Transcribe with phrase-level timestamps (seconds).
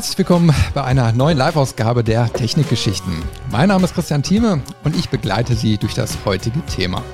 [0.00, 3.22] Herzlich willkommen bei einer neuen Live-Ausgabe der Technikgeschichten.
[3.50, 7.04] Mein Name ist Christian Thieme und ich begleite Sie durch das heutige Thema.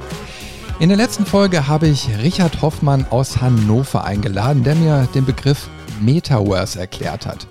[0.79, 5.69] In der letzten Folge habe ich Richard Hoffmann aus Hannover eingeladen, der mir den Begriff
[6.01, 7.49] Metaverse erklärt hat.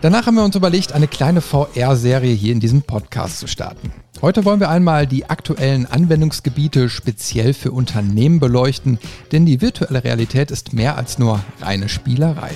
[0.00, 3.92] Danach haben wir uns überlegt, eine kleine VR-Serie hier in diesem Podcast zu starten.
[4.22, 8.98] Heute wollen wir einmal die aktuellen Anwendungsgebiete speziell für Unternehmen beleuchten,
[9.30, 12.52] denn die virtuelle Realität ist mehr als nur reine Spielerei.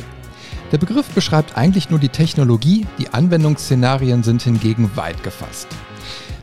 [0.73, 5.69] Der Begriff beschreibt eigentlich nur die Technologie, die Anwendungsszenarien sind hingegen weit gefasst.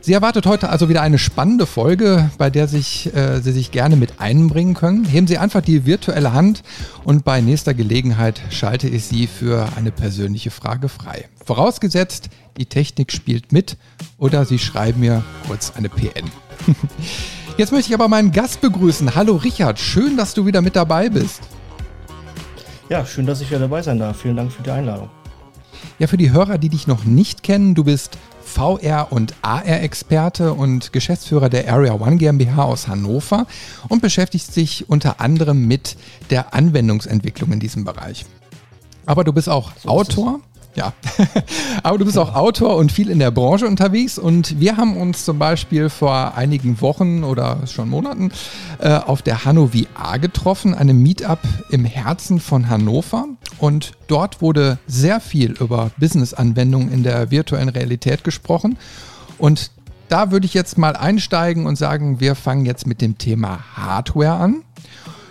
[0.02, 3.96] Sie erwartet heute also wieder eine spannende Folge, bei der sich, äh, Sie sich gerne
[3.96, 5.04] mit einbringen können.
[5.04, 6.62] Heben Sie einfach die virtuelle Hand
[7.02, 11.28] und bei nächster Gelegenheit schalte ich Sie für eine persönliche Frage frei.
[11.44, 13.76] Vorausgesetzt, die Technik spielt mit
[14.16, 16.30] oder Sie schreiben mir kurz eine PN.
[17.58, 19.16] Jetzt möchte ich aber meinen Gast begrüßen.
[19.16, 21.40] Hallo Richard, schön, dass du wieder mit dabei bist.
[22.90, 24.20] Ja, schön, dass ich wieder dabei sein darf.
[24.20, 25.08] Vielen Dank für die Einladung.
[26.00, 30.92] Ja, für die Hörer, die dich noch nicht kennen, du bist VR- und AR-Experte und
[30.92, 33.46] Geschäftsführer der Area One GmbH aus Hannover
[33.88, 35.96] und beschäftigst dich unter anderem mit
[36.30, 38.26] der Anwendungsentwicklung in diesem Bereich.
[39.06, 40.40] Aber du bist auch so Autor
[40.74, 40.92] ja,
[41.82, 45.24] aber du bist auch Autor und viel in der Branche unterwegs und wir haben uns
[45.24, 48.30] zum Beispiel vor einigen Wochen oder schon Monaten
[48.78, 51.40] äh, auf der Hanno VR getroffen, einem Meetup
[51.70, 53.26] im Herzen von Hannover
[53.58, 58.78] und dort wurde sehr viel über Business-Anwendungen in der virtuellen Realität gesprochen
[59.38, 59.72] und
[60.10, 64.32] da würde ich jetzt mal einsteigen und sagen, wir fangen jetzt mit dem Thema Hardware
[64.32, 64.64] an.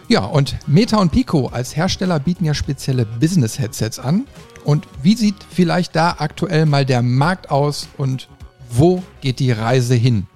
[0.07, 4.25] Ja, und Meta und Pico als Hersteller bieten ja spezielle Business-Headsets an.
[4.65, 8.27] Und wie sieht vielleicht da aktuell mal der Markt aus und
[8.69, 10.27] wo geht die Reise hin?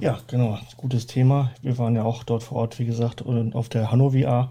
[0.00, 1.52] Ja, genau, gutes Thema.
[1.62, 4.50] Wir waren ja auch dort vor Ort, wie gesagt, auf der Hannover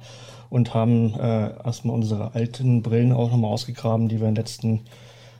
[0.49, 4.81] und haben äh, erstmal unsere alten Brillen auch nochmal ausgegraben, die wir in den letzten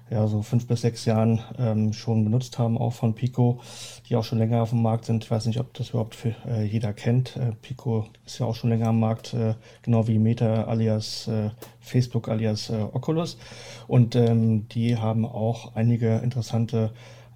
[0.10, 3.62] ja, so fünf bis sechs Jahren ähm, schon benutzt haben, auch von Pico,
[4.08, 5.24] die auch schon länger auf dem Markt sind.
[5.24, 7.36] Ich weiß nicht, ob das überhaupt für, äh, jeder kennt.
[7.38, 11.50] Äh, Pico ist ja auch schon länger am Markt, äh, genau wie Meta alias äh,
[11.80, 13.38] Facebook alias äh, Oculus.
[13.88, 16.92] Und ähm, die haben auch einige interessante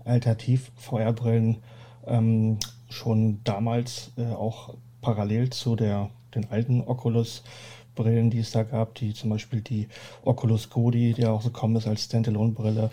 [0.05, 1.57] Alternativ-VR-Brillen
[2.05, 2.57] ähm,
[2.89, 7.43] schon damals äh, auch parallel zu der, den alten Oculus
[7.97, 9.87] Brillen, die es da gab, die zum Beispiel die
[10.23, 12.89] Oculus Go, die auch so gekommen ist als Standalone-Brille,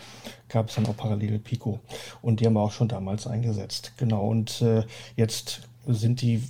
[0.48, 1.78] gab es dann auch parallel Pico.
[2.22, 3.92] Und die haben wir auch schon damals eingesetzt.
[3.96, 4.26] Genau.
[4.26, 4.82] Und äh,
[5.16, 6.42] jetzt sind die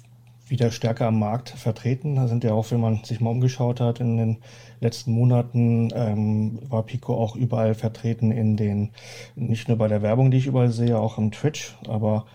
[0.46, 2.16] wieder stärker am Markt vertreten.
[2.16, 4.36] Da sind ja auch, wenn man sich mal umgeschaut hat, in den
[4.80, 8.90] letzten Monaten ähm, war Pico auch überall vertreten in den,
[9.36, 12.26] nicht nur bei der Werbung, die ich überall sehe, auch im Twitch, aber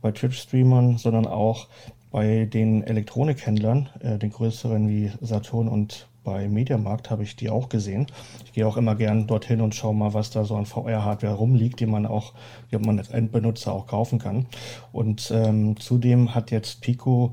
[0.00, 1.68] bei Twitch-Streamern, sondern auch
[2.10, 7.70] bei den Elektronikhändlern, äh, den größeren wie Saturn und bei Mediamarkt habe ich die auch
[7.70, 8.06] gesehen.
[8.44, 11.80] Ich gehe auch immer gern dorthin und schaue mal, was da so an VR-Hardware rumliegt,
[11.80, 12.34] die man auch,
[12.70, 14.46] die man als Endbenutzer auch kaufen kann.
[14.92, 17.32] Und ähm, zudem hat jetzt Pico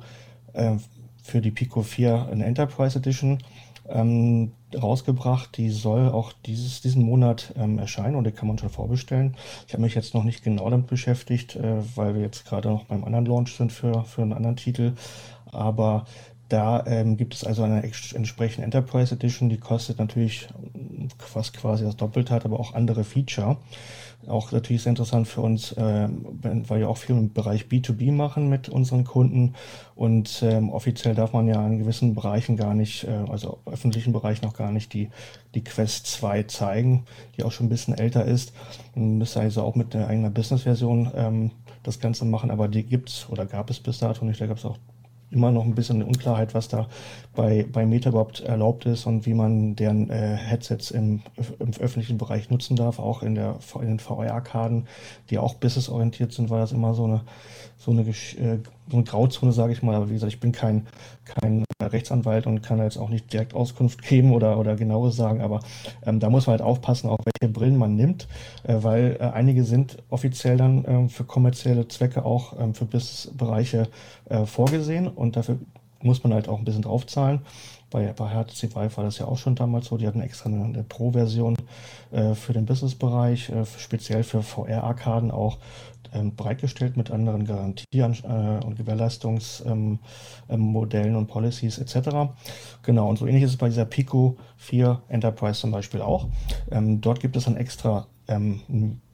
[0.54, 0.76] äh,
[1.22, 3.40] für die Pico 4 eine Enterprise Edition
[3.90, 5.58] ähm, rausgebracht.
[5.58, 9.36] Die soll auch dieses, diesen Monat ähm, erscheinen und die kann man schon vorbestellen.
[9.68, 12.86] Ich habe mich jetzt noch nicht genau damit beschäftigt, äh, weil wir jetzt gerade noch
[12.86, 14.94] beim anderen Launch sind für, für einen anderen Titel.
[15.52, 16.06] Aber
[16.50, 20.48] da ähm, gibt es also eine entsprechende Enterprise Edition, die kostet natürlich
[21.18, 23.58] fast quasi das Doppelte, hat aber auch andere Feature.
[24.28, 28.50] Auch natürlich sehr interessant für uns, äh, weil wir auch viel im Bereich B2B machen
[28.50, 29.54] mit unseren Kunden.
[29.96, 34.42] Und ähm, offiziell darf man ja in gewissen Bereichen gar nicht, äh, also öffentlichen Bereich
[34.42, 35.10] noch gar nicht die,
[35.54, 37.06] die Quest 2 zeigen,
[37.38, 38.54] die auch schon ein bisschen älter ist.
[38.96, 41.52] Man müsste also auch mit einer eigenen Business-Version ähm,
[41.84, 44.42] das Ganze machen, aber die gibt's oder gab es bis dato nicht.
[44.42, 44.78] Da gab es auch
[45.32, 46.88] immer noch ein bisschen eine Unklarheit, was da
[47.36, 51.22] bei, bei Meta überhaupt erlaubt ist und wie man deren äh, Headsets im,
[51.60, 54.86] im öffentlichen Bereich nutzen darf, auch in, der, in den VR-Karten,
[55.30, 57.22] die auch businessorientiert sind, war das immer so eine,
[57.78, 59.96] so eine, äh, so eine Grauzone, sage ich mal.
[59.96, 60.88] Aber wie gesagt, ich bin kein,
[61.26, 65.60] kein Rechtsanwalt und kann jetzt auch nicht direkt Auskunft geben oder, oder genaues sagen, aber
[66.06, 68.28] ähm, da muss man halt aufpassen, auch welche Brillen man nimmt,
[68.64, 73.88] äh, weil äh, einige sind offiziell dann äh, für kommerzielle Zwecke auch ähm, für Businessbereiche
[74.30, 75.60] äh, vorgesehen und dafür
[76.02, 77.42] muss man halt auch ein bisschen draufzahlen.
[77.90, 79.98] Bei, bei HTC Vive war das ja auch schon damals so.
[79.98, 81.56] Die hatten extra eine, eine Pro-Version
[82.12, 85.58] äh, für den Business-Bereich, äh, speziell für VR-Arkaden auch
[86.14, 90.00] ähm, bereitgestellt mit anderen Garantien äh, und Gewährleistungsmodellen
[90.50, 92.34] ähm, ähm, und Policies etc.
[92.84, 96.28] Genau, und so ähnlich ist es bei dieser Pico 4 Enterprise zum Beispiel auch.
[96.72, 98.62] Ähm, dort gibt es einen extra ähm,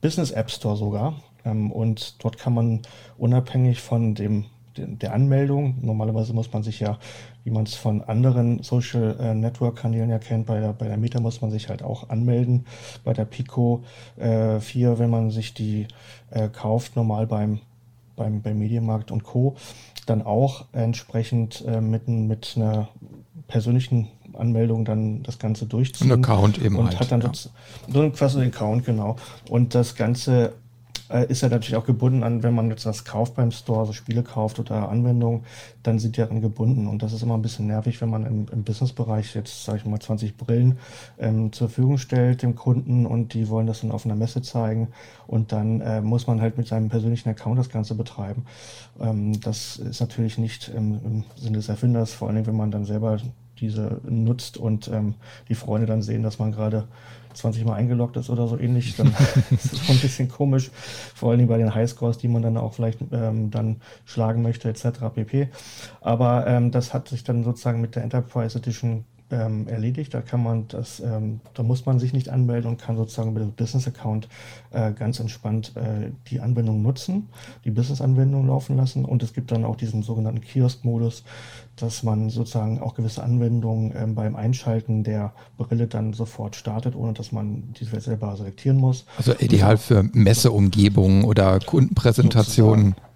[0.01, 1.15] Business App Store sogar.
[1.43, 2.81] Und dort kann man
[3.17, 4.45] unabhängig von dem
[4.77, 5.75] der Anmeldung.
[5.81, 6.97] Normalerweise muss man sich ja,
[7.43, 10.97] wie man es von anderen Social äh, Network Kanälen ja kennt, bei der, bei der
[10.97, 12.65] Meta muss man sich halt auch anmelden.
[13.03, 13.83] Bei der Pico
[14.17, 15.87] äh, 4, wenn man sich die
[16.29, 17.59] äh, kauft, normal beim,
[18.15, 19.55] beim, beim Medienmarkt und Co.,
[20.05, 22.89] dann auch entsprechend äh, mit, mit einer
[23.47, 26.11] persönlichen Anmeldung dann das Ganze durchziehen.
[26.11, 27.31] Ein Account eben und halt, hat dann ja.
[27.33, 29.17] so quasi ein Account, genau.
[29.49, 30.53] Und das Ganze
[31.11, 33.93] äh, ist ja natürlich auch gebunden an, wenn man jetzt was kauft beim Store, so
[33.93, 35.41] Spiele kauft oder Anwendungen,
[35.83, 36.87] dann sind die dann gebunden.
[36.87, 39.85] Und das ist immer ein bisschen nervig, wenn man im, im Businessbereich jetzt, sage ich
[39.85, 40.77] mal, 20 Brillen
[41.19, 44.89] ähm, zur Verfügung stellt dem Kunden und die wollen das dann auf einer Messe zeigen.
[45.27, 48.45] Und dann äh, muss man halt mit seinem persönlichen Account das Ganze betreiben.
[48.99, 52.85] Ähm, das ist natürlich nicht im, im Sinne des Erfinders, vor allem wenn man dann
[52.85, 53.17] selber
[53.61, 55.15] diese nutzt und ähm,
[55.47, 56.87] die Freunde dann sehen, dass man gerade
[57.33, 59.07] 20 Mal eingeloggt ist oder so ähnlich, dann
[59.51, 60.71] ist es schon ein bisschen komisch.
[61.15, 65.13] Vor allem bei den Highscores, die man dann auch vielleicht ähm, dann schlagen möchte, etc.
[65.13, 65.49] pp.
[66.01, 70.13] Aber ähm, das hat sich dann sozusagen mit der Enterprise Edition ähm, erledigt.
[70.13, 73.41] Da kann man das, ähm, da muss man sich nicht anmelden und kann sozusagen mit
[73.41, 74.27] dem Business Account
[74.71, 77.29] äh, ganz entspannt äh, die Anwendung nutzen,
[77.65, 79.05] die Business-Anwendung laufen lassen.
[79.05, 81.23] Und es gibt dann auch diesen sogenannten Kiosk-Modus,
[81.75, 87.13] dass man sozusagen auch gewisse Anwendungen ähm, beim Einschalten der Brille dann sofort startet, ohne
[87.13, 89.05] dass man die selber selektieren muss.
[89.17, 92.89] Also ideal für Messeumgebungen oder Kundenpräsentationen.
[92.89, 93.10] Sozusagen.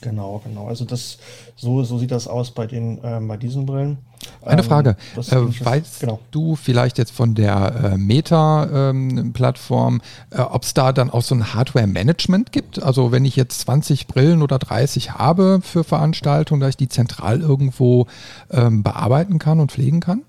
[0.00, 0.68] Genau, genau.
[0.68, 1.18] Also das
[1.56, 3.98] so, so sieht das aus bei den äh, bei diesen Brillen.
[4.44, 4.96] Eine ähm, Frage.
[5.16, 6.20] Äh, weißt genau.
[6.30, 10.00] du vielleicht jetzt von der äh, Meta-Plattform, ähm,
[10.38, 12.82] äh, ob es da dann auch so ein Hardware-Management gibt?
[12.82, 17.40] Also wenn ich jetzt 20 Brillen oder 30 habe für Veranstaltungen, dass ich die zentral
[17.40, 18.06] irgendwo
[18.50, 20.22] ähm, bearbeiten kann und pflegen kann?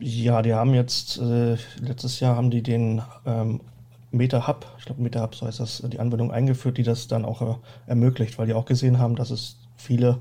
[0.00, 3.60] Ja, die haben jetzt, äh, letztes Jahr haben die den ähm,
[4.10, 7.54] MetaHub, ich glaube MetaHub, so heißt das, die Anwendung eingeführt, die das dann auch äh,
[7.86, 10.20] ermöglicht, weil die auch gesehen haben, dass es viele,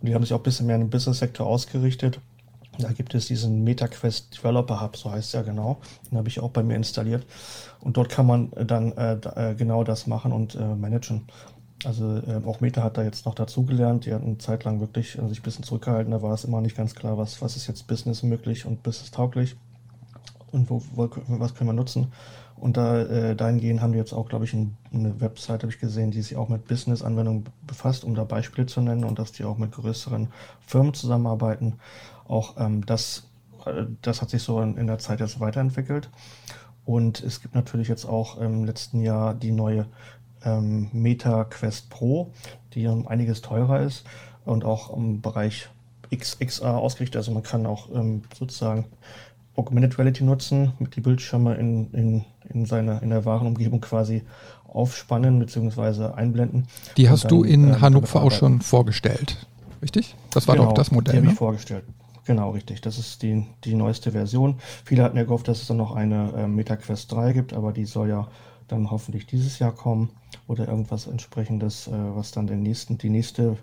[0.00, 2.20] und die haben sich auch ein bisschen mehr in den Business-Sektor ausgerichtet.
[2.78, 5.78] Da gibt es diesen MetaQuest Developer Hub, so heißt es ja genau.
[6.10, 7.24] Den habe ich auch bei mir installiert.
[7.80, 11.26] Und dort kann man dann äh, äh, genau das machen und äh, managen.
[11.84, 14.06] Also äh, auch Meta hat da jetzt noch dazugelernt.
[14.06, 16.10] Die hatten eine Zeit lang wirklich äh, sich ein bisschen zurückgehalten.
[16.10, 19.10] Da war es immer nicht ganz klar, was, was ist jetzt Business möglich und Business
[19.10, 19.56] tauglich
[20.52, 22.12] und wo, wo, was können wir nutzen.
[22.56, 25.78] Und da, äh, dahingehend haben die jetzt auch, glaube ich, ein, eine Website, habe ich
[25.78, 29.44] gesehen, die sich auch mit Business-Anwendungen befasst, um da Beispiele zu nennen und dass die
[29.44, 30.28] auch mit größeren
[30.66, 31.74] Firmen zusammenarbeiten.
[32.26, 33.28] Auch ähm, das,
[33.66, 36.08] äh, das hat sich so in, in, der Zeit jetzt weiterentwickelt.
[36.86, 39.86] Und es gibt natürlich jetzt auch im letzten Jahr die neue
[40.44, 42.30] ähm, Meta Quest Pro,
[42.72, 44.04] die um einiges teurer ist
[44.44, 45.68] und auch im Bereich
[46.14, 47.16] XXR ausgerichtet.
[47.16, 48.86] Also man kann auch ähm, sozusagen
[49.56, 54.22] Augmented Reality nutzen, mit die Bildschirme in, in, in, seiner, in der wahren Umgebung quasi
[54.68, 56.12] aufspannen bzw.
[56.12, 56.66] einblenden.
[56.96, 59.46] Die hast dann, du in äh, Hannover auch schon vorgestellt,
[59.82, 60.14] richtig?
[60.30, 61.12] Das war genau, doch das Modell.
[61.12, 61.32] Die habe ne?
[61.32, 61.84] ich vorgestellt.
[62.26, 62.80] Genau, richtig.
[62.80, 64.56] Das ist die, die neueste Version.
[64.84, 67.84] Viele hatten ja gehofft, dass es dann noch eine äh, MetaQuest 3 gibt, aber die
[67.84, 68.28] soll ja
[68.68, 70.10] dann hoffentlich dieses Jahr kommen
[70.48, 73.56] oder irgendwas entsprechendes, äh, was dann den nächsten, die nächste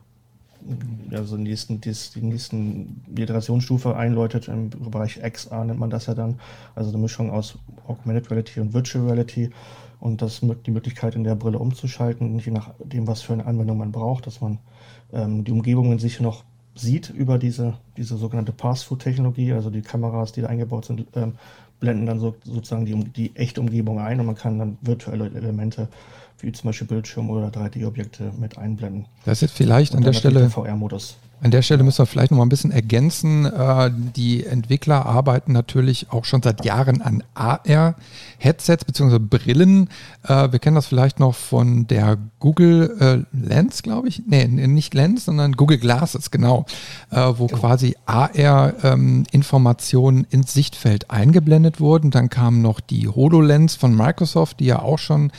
[1.12, 4.48] also die nächsten, die, die nächsten Iterationsstufe einläutet.
[4.48, 6.39] Im Bereich XR nennt man das ja dann.
[6.75, 9.50] Also eine Mischung aus Augmented Reality und Virtual Reality
[10.00, 13.91] und das die Möglichkeit in der Brille umzuschalten, je nachdem, was für eine Anwendung man
[13.91, 14.60] braucht, dass man
[15.13, 16.43] ähm, die Umgebung in sich noch
[16.75, 21.34] sieht über diese, diese sogenannte Pass-Through-Technologie, also die Kameras, die da eingebaut sind, ähm,
[21.80, 25.88] blenden dann so, sozusagen die, die echte Umgebung ein und man kann dann virtuelle Elemente
[26.39, 29.06] wie zum Beispiel Bildschirm oder 3D-Objekte mit einblenden.
[29.25, 31.15] Das ist vielleicht an der Stelle VR-Modus.
[31.42, 33.46] An der Stelle müssen wir vielleicht noch mal ein bisschen ergänzen.
[33.46, 39.20] Äh, die Entwickler arbeiten natürlich auch schon seit Jahren an AR-Headsets bzw.
[39.20, 39.90] Brillen.
[40.25, 44.24] Äh, wir kennen das vielleicht noch von der Google äh, Lens, glaube ich.
[44.25, 46.66] Nee, nicht Lens, sondern Google Glasses, genau.
[47.10, 52.12] Wo quasi AR-Informationen ähm, ins Sichtfeld eingeblendet wurden.
[52.12, 55.32] Dann kam noch die HoloLens von Microsoft, die ja auch schon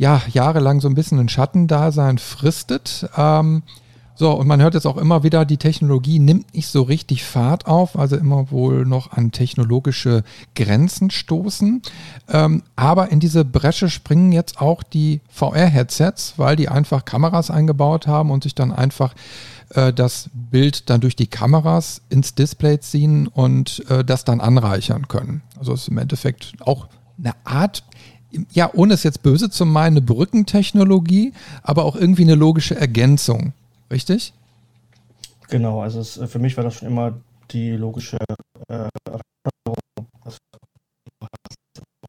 [0.00, 3.08] ja, jahrelang so ein bisschen ein Schattendasein fristet.
[4.20, 7.66] So, und man hört jetzt auch immer wieder, die Technologie nimmt nicht so richtig Fahrt
[7.66, 10.24] auf, also immer wohl noch an technologische
[10.54, 11.80] Grenzen stoßen.
[12.28, 18.06] Ähm, aber in diese Bresche springen jetzt auch die VR-Headsets, weil die einfach Kameras eingebaut
[18.06, 19.14] haben und sich dann einfach
[19.70, 25.08] äh, das Bild dann durch die Kameras ins Display ziehen und äh, das dann anreichern
[25.08, 25.40] können.
[25.58, 27.84] Also es ist im Endeffekt auch eine Art
[28.52, 31.32] ja, ohne es jetzt böse zu meinen, eine Brückentechnologie,
[31.64, 33.54] aber auch irgendwie eine logische Ergänzung.
[33.90, 34.32] Richtig?
[35.48, 37.20] Genau, also es, für mich war das schon immer
[37.50, 38.18] die logische
[38.68, 38.88] äh,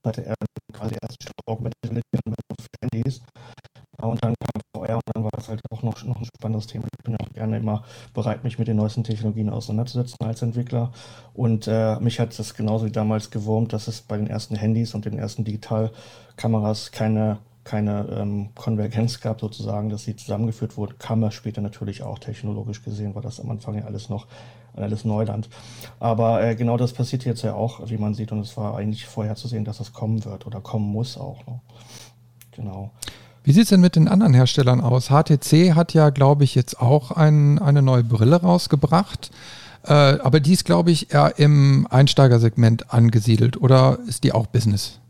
[0.06, 0.36] hatte er
[0.74, 1.32] quasi erst für
[2.82, 3.22] Handys.
[4.02, 6.86] Und dann kam VR und dann war es halt auch noch, noch ein anderes Thema.
[6.98, 7.84] Ich bin auch gerne immer
[8.14, 10.92] bereit, mich mit den neuesten Technologien auseinanderzusetzen als Entwickler.
[11.34, 14.96] Und äh, mich hat das genauso wie damals gewurmt, dass es bei den ersten Handys
[14.96, 21.22] und den ersten Digitalkameras keine keine ähm, Konvergenz gab, sozusagen, dass sie zusammengeführt wurden, kam
[21.24, 24.28] er später natürlich auch technologisch gesehen, war das am Anfang ja alles noch
[24.74, 25.50] alles Neuland.
[26.00, 29.06] Aber äh, genau das passiert jetzt ja auch, wie man sieht, und es war eigentlich
[29.06, 31.46] vorherzusehen, dass das kommen wird oder kommen muss auch.
[31.46, 31.60] Ne?
[32.56, 32.92] Genau.
[33.44, 35.10] Wie sieht es denn mit den anderen Herstellern aus?
[35.10, 39.32] HTC hat ja, glaube ich, jetzt auch ein, eine neue Brille rausgebracht.
[39.84, 43.60] Äh, aber die ist, glaube ich, eher im Einsteigersegment angesiedelt.
[43.60, 45.01] Oder ist die auch Business?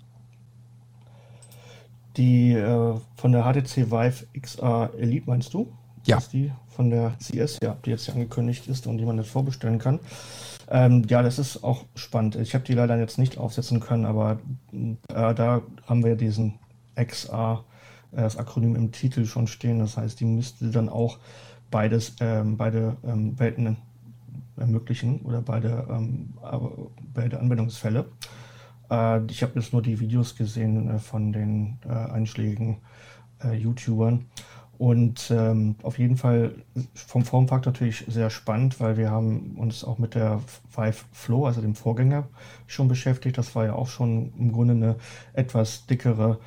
[2.18, 5.72] Die äh, von der HTC Vive XR Elite meinst du?
[6.06, 6.18] Ja.
[6.18, 9.78] Ist die von der CS, ja, die jetzt angekündigt ist und die man jetzt vorbestellen
[9.78, 10.00] kann.
[10.70, 12.36] Ähm, ja, das ist auch spannend.
[12.38, 14.40] Ich habe die leider jetzt nicht aufsetzen können, aber
[14.74, 16.56] äh, da haben wir diesen
[16.96, 17.64] XR,
[18.14, 19.80] äh, das Akronym im Titel schon stehen.
[19.80, 21.20] Das heißt, die müsste dann auch
[21.70, 23.78] beides, ähm, beide ähm, Welten
[24.58, 26.34] ermöglichen oder beide, ähm,
[27.14, 28.06] beide Anwendungsfälle.
[28.92, 32.78] Äh, ich habe jetzt nur die Videos gesehen äh, von den äh, einschlägigen
[33.54, 34.28] YouTubern.
[34.78, 36.54] Und ähm, auf jeden Fall
[36.94, 40.42] vom Formfaktor natürlich sehr spannend, weil wir haben uns auch mit der
[40.76, 42.28] Vive Flow, also dem Vorgänger,
[42.68, 43.38] schon beschäftigt.
[43.40, 44.96] Das war ja auch schon im Grunde eine
[45.34, 46.40] etwas dickere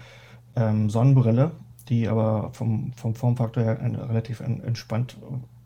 [0.54, 1.50] ähm, Sonnenbrille,
[1.88, 5.16] die aber vom, vom Formfaktor her ein, relativ entspannt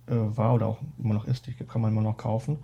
[0.07, 1.47] äh, war oder auch immer noch ist.
[1.47, 2.59] Die kann man immer noch kaufen,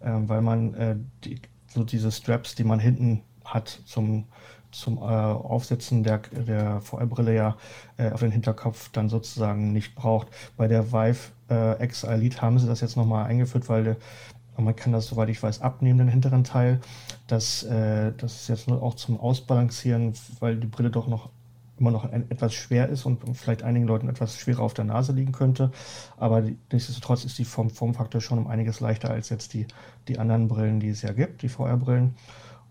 [0.00, 3.22] äh, weil man äh, die, so diese Straps, die man hinten
[3.54, 4.24] hat zum,
[4.70, 7.56] zum äh, Aufsetzen der, der VR-Brille ja
[7.96, 10.28] äh, auf den Hinterkopf dann sozusagen nicht braucht.
[10.56, 13.96] Bei der Vive äh, X Elite haben sie das jetzt nochmal eingeführt, weil äh,
[14.56, 16.80] man kann das, soweit ich weiß, abnehmen, den hinteren Teil.
[17.26, 21.30] Das, äh, das ist jetzt nur auch zum Ausbalancieren, weil die Brille doch noch
[21.80, 25.12] immer noch ein, etwas schwer ist und vielleicht einigen Leuten etwas schwerer auf der Nase
[25.12, 25.72] liegen könnte.
[26.18, 29.66] Aber nichtsdestotrotz ist die Form, Formfaktor schon um einiges leichter als jetzt die,
[30.06, 32.14] die anderen Brillen, die es ja gibt, die VR-Brillen.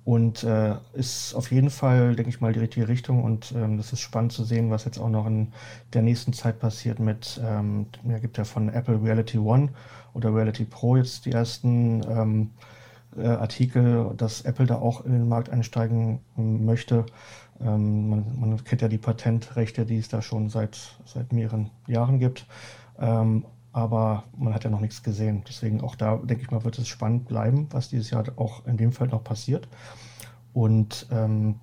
[0.09, 3.23] Und äh, ist auf jeden Fall, denke ich mal, die richtige Richtung.
[3.23, 5.49] Und ähm, das ist spannend zu sehen, was jetzt auch noch in
[5.93, 9.69] der nächsten Zeit passiert mit, ähm, ja, gibt ja von Apple Reality One
[10.15, 12.49] oder Reality Pro jetzt die ersten ähm,
[13.17, 17.05] äh, Artikel, dass Apple da auch in den Markt einsteigen möchte.
[17.61, 20.75] Ähm, man, man, kennt ja die Patentrechte, die es da schon seit,
[21.05, 22.47] seit mehreren Jahren gibt.
[23.71, 25.43] Aber man hat ja noch nichts gesehen.
[25.47, 28.77] Deswegen auch da, denke ich mal, wird es spannend bleiben, was dieses Jahr auch in
[28.77, 29.67] dem Feld noch passiert.
[30.53, 31.55] Und ähm,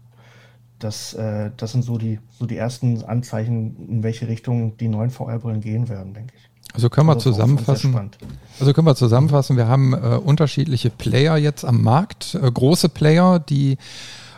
[0.79, 5.11] das, äh, das sind so die, so die ersten Anzeichen, in welche Richtung die neuen
[5.11, 6.51] VR-Brillen gehen werden, denke ich.
[6.75, 8.11] Also können wir also zusammenfassen.
[8.61, 13.39] Also können wir zusammenfassen, wir haben äh, unterschiedliche Player jetzt am Markt, äh, große Player,
[13.39, 13.79] die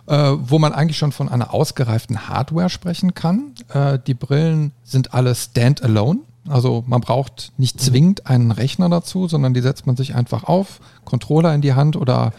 [0.08, 3.54] äh, wo man eigentlich schon von einer ausgereiften Hardware sprechen kann.
[3.68, 6.20] Äh, die Brillen sind alle standalone.
[6.50, 10.80] Also man braucht nicht zwingend einen Rechner dazu, sondern die setzt man sich einfach auf,
[11.04, 12.32] Controller in die Hand oder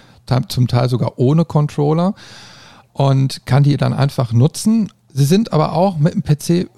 [0.47, 2.13] zum Teil sogar ohne Controller
[2.93, 4.91] und kann die dann einfach nutzen.
[5.11, 6.69] Sie sind aber auch mit dem PC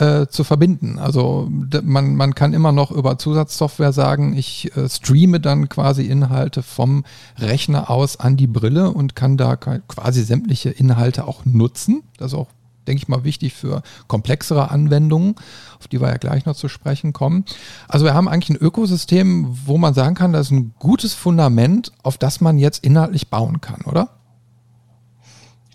[0.00, 0.98] äh, zu verbinden.
[0.98, 1.48] Also
[1.82, 7.04] man, man kann immer noch über Zusatzsoftware sagen, ich äh, streame dann quasi Inhalte vom
[7.38, 12.02] Rechner aus an die Brille und kann da quasi sämtliche Inhalte auch nutzen.
[12.18, 12.48] Das ist auch
[12.86, 15.34] denke ich mal, wichtig für komplexere Anwendungen,
[15.78, 17.44] auf die wir ja gleich noch zu sprechen kommen.
[17.88, 21.92] Also wir haben eigentlich ein Ökosystem, wo man sagen kann, das ist ein gutes Fundament,
[22.02, 24.10] auf das man jetzt inhaltlich bauen kann, oder?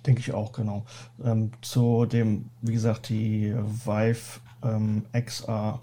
[0.06, 0.86] Denke ich auch, genau.
[1.24, 3.54] Ähm, zu dem, wie gesagt, die
[3.86, 5.80] Vive ähm, XR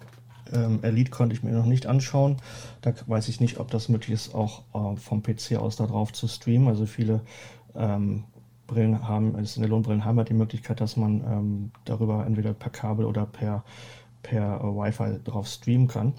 [0.52, 2.37] ähm, Elite konnte ich mir noch nicht anschauen.
[2.80, 6.26] Da weiß ich nicht, ob das möglich ist, auch äh, vom PC aus darauf zu
[6.26, 6.68] streamen.
[6.68, 7.20] Also viele
[7.76, 8.25] ähm,
[8.68, 13.06] Brillen haben, also Standalone-Brillen haben halt die Möglichkeit, dass man ähm, darüber entweder per Kabel
[13.06, 13.64] oder per,
[14.22, 16.14] per äh, Wi-Fi drauf streamen kann.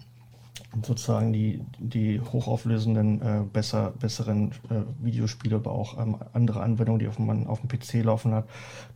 [0.73, 6.99] Und sozusagen die, die hochauflösenden, äh, besser, besseren äh, Videospiele, aber auch ähm, andere Anwendungen,
[6.99, 8.47] die auf, man auf dem PC laufen hat,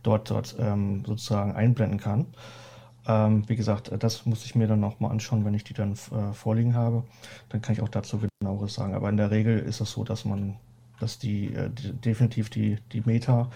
[0.02, 2.26] dort, dort ähm, sozusagen einblenden kann.
[3.06, 6.32] Ähm, wie gesagt, das muss ich mir dann nochmal anschauen, wenn ich die dann äh,
[6.32, 7.04] vorliegen habe.
[7.48, 8.94] Dann kann ich auch dazu genaueres sagen.
[8.94, 10.56] Aber in der Regel ist es so, dass man
[11.00, 13.50] dass die, äh, die definitiv die, die Meta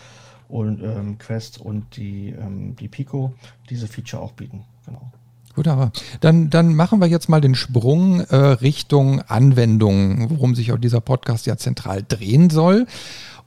[0.48, 3.34] und ähm, Quest und die, ähm, die Pico
[3.70, 4.64] diese Feature auch bieten.
[4.86, 5.12] Genau.
[5.54, 5.92] Wunderbar.
[6.20, 11.00] Dann, dann machen wir jetzt mal den Sprung äh, Richtung Anwendungen, worum sich auch dieser
[11.00, 12.86] Podcast ja zentral drehen soll.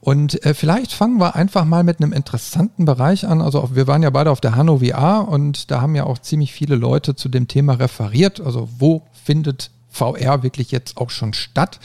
[0.00, 3.40] Und äh, vielleicht fangen wir einfach mal mit einem interessanten Bereich an.
[3.40, 6.52] Also wir waren ja beide auf der Hanno VR und da haben ja auch ziemlich
[6.52, 8.40] viele Leute zu dem Thema referiert.
[8.40, 11.78] Also wo findet VR wirklich jetzt auch schon statt?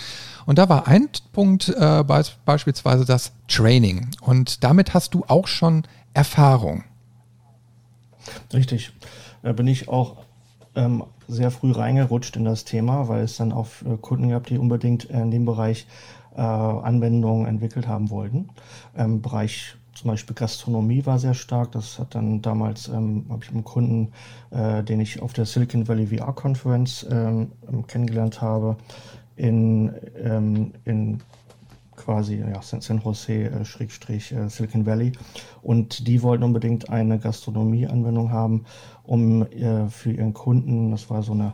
[0.47, 2.03] Und da war ein Punkt äh,
[2.45, 4.07] beispielsweise das Training.
[4.21, 6.85] Und damit hast du auch schon Erfahrung.
[8.53, 8.93] Richtig.
[9.43, 10.15] Da bin ich auch
[10.75, 14.57] ähm, sehr früh reingerutscht in das Thema, weil es dann auch äh, Kunden gab, die
[14.57, 15.85] unbedingt in dem Bereich
[16.37, 18.47] äh, Anwendungen entwickelt haben wollten.
[18.95, 21.73] Im Bereich zum Beispiel Gastronomie war sehr stark.
[21.73, 24.13] Das hat dann damals, ähm, habe ich einen Kunden,
[24.51, 27.51] äh, den ich auf der Silicon Valley VR Conference ähm,
[27.87, 28.77] kennengelernt habe,
[29.37, 31.19] in, ähm, in
[31.95, 35.11] quasi ja, San Jose äh, Schrägstrich äh, Silicon Valley.
[35.61, 38.65] Und die wollten unbedingt eine Gastronomie-Anwendung haben,
[39.03, 41.53] um äh, für ihren Kunden, das war so eine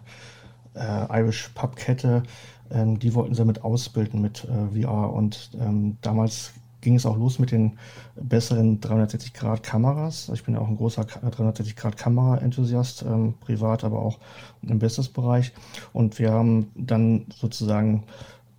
[0.75, 2.23] äh, Irish Pub-Kette,
[2.71, 5.13] ähm, die wollten sie damit ausbilden mit äh, VR.
[5.13, 7.77] Und ähm, damals ging es auch los mit den
[8.15, 10.29] besseren 360-Grad-Kameras.
[10.33, 14.19] Ich bin ja auch ein großer 360-Grad-Kamera-Enthusiast, ähm, privat, aber auch
[14.61, 15.53] im Business-Bereich.
[15.93, 18.03] Und wir haben dann sozusagen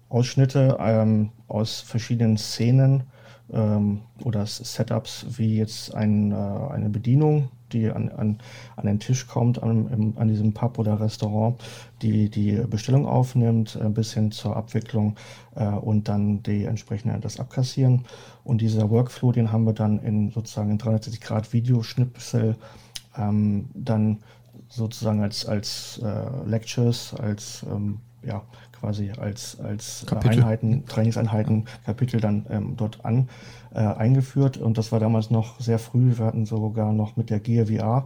[0.08, 3.04] Ausschnitte ähm, aus verschiedenen Szenen
[3.52, 8.38] ähm, oder Setups, wie jetzt ein, äh, eine Bedienung, die an, an,
[8.76, 11.62] an den Tisch kommt, an, an diesem Pub oder Restaurant,
[12.02, 15.16] die die Bestellung aufnimmt, äh, bis hin zur Abwicklung
[15.56, 18.04] äh, und dann die entsprechende das abkassieren.
[18.44, 22.56] Und dieser Workflow, den haben wir dann in sozusagen in 360 Grad Videoschnipsel
[23.16, 24.18] ähm, dann
[24.68, 28.42] sozusagen als, als äh, Lectures, als ähm, ja,
[28.84, 33.28] quasi als, als Einheiten, Trainingseinheiten, Kapitel dann ähm, dort an
[33.72, 34.58] äh, eingeführt.
[34.58, 36.18] Und das war damals noch sehr früh.
[36.18, 38.04] Wir hatten sogar noch mit der Gear VR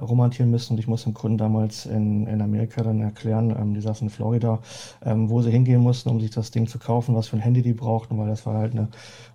[0.00, 0.74] romantieren müssen.
[0.74, 4.10] Und ich musste dem Kunden damals in, in Amerika dann erklären, ähm, die saßen in
[4.10, 4.58] Florida,
[5.02, 7.62] ähm, wo sie hingehen mussten, um sich das Ding zu kaufen, was für ein Handy
[7.62, 8.88] die brauchten, weil das war halt eine,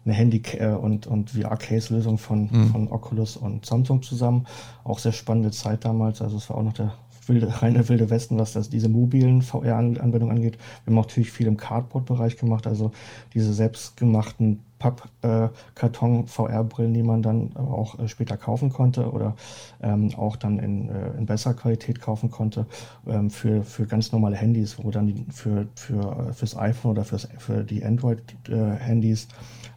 [0.06, 2.68] eine Handy- äh, und, und VR-Case-Lösung von, mhm.
[2.68, 4.46] von Oculus und Samsung zusammen.
[4.84, 6.22] Auch sehr spannende Zeit damals.
[6.22, 6.94] Also es war auch noch der
[7.27, 10.58] wilde, reine wilde Westen, was das, diese mobilen VR-Anwendungen angeht.
[10.84, 12.92] Wir haben natürlich viel im Cardboard-Bereich gemacht, also
[13.34, 19.36] diese selbstgemachten Pappkarton-VR-Brillen, die man dann auch äh, später kaufen konnte oder
[19.81, 22.66] ähm, auch dann in, äh, in besserer Qualität kaufen konnte
[23.07, 27.29] ähm, für, für ganz normale Handys, wo dann für, für, äh, fürs iPhone oder fürs,
[27.38, 29.29] für die Android-Handys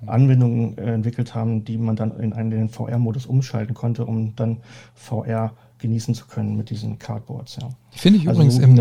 [0.07, 4.59] Anwendungen entwickelt haben, die man dann in einen VR-Modus umschalten konnte, um dann
[4.95, 5.53] VR
[5.87, 7.59] genießen zu können mit diesen Cardboards.
[7.61, 7.69] Ja.
[7.95, 8.75] Die finde ich, also übrigens im.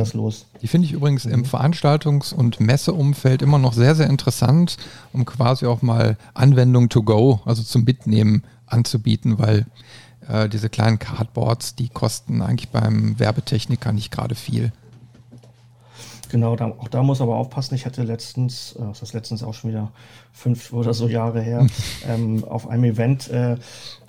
[0.62, 1.34] Die finde ich übrigens mhm.
[1.34, 4.78] im Veranstaltungs- und Messeumfeld immer noch sehr, sehr interessant,
[5.13, 9.68] um quasi auch mal Anwendung to go, also zum Mitnehmen anzubieten, weil
[10.28, 14.72] äh, diese kleinen Cardboards, die kosten eigentlich beim Werbetechniker nicht gerade viel.
[16.30, 17.76] Genau, da, auch da muss aber aufpassen.
[17.76, 19.91] Ich hatte letztens, äh, das ist letztens auch schon wieder
[20.34, 21.68] fünf oder so Jahre her,
[22.08, 23.58] ähm, auf einem Event äh,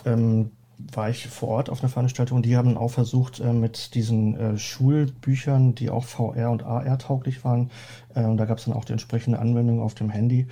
[0.07, 2.43] ähm, war ich vor Ort auf einer Veranstaltung.
[2.43, 7.45] Die haben auch versucht, äh, mit diesen äh, Schulbüchern, die auch VR und AR tauglich
[7.45, 7.71] waren,
[8.15, 10.47] äh, und da gab es dann auch die entsprechende Anwendung auf dem Handy.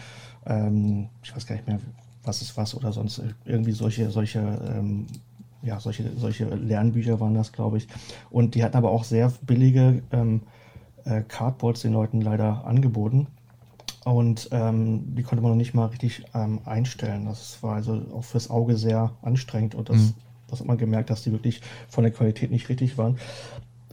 [0.47, 1.79] Ähm, ich weiß gar nicht mehr,
[2.23, 5.07] was ist was oder sonst irgendwie solche, solche, ähm,
[5.63, 7.89] ja, solche, solche Lernbücher waren das, glaube ich.
[8.31, 10.43] Und die hatten aber auch sehr billige ähm,
[11.05, 13.27] äh, Cardboards den Leuten leider angeboten.
[14.05, 17.25] Und ähm, die konnte man noch nicht mal richtig ähm, einstellen.
[17.25, 20.14] Das war also auch fürs Auge sehr anstrengend und das, mhm.
[20.49, 23.19] das hat man gemerkt, dass die wirklich von der Qualität nicht richtig waren.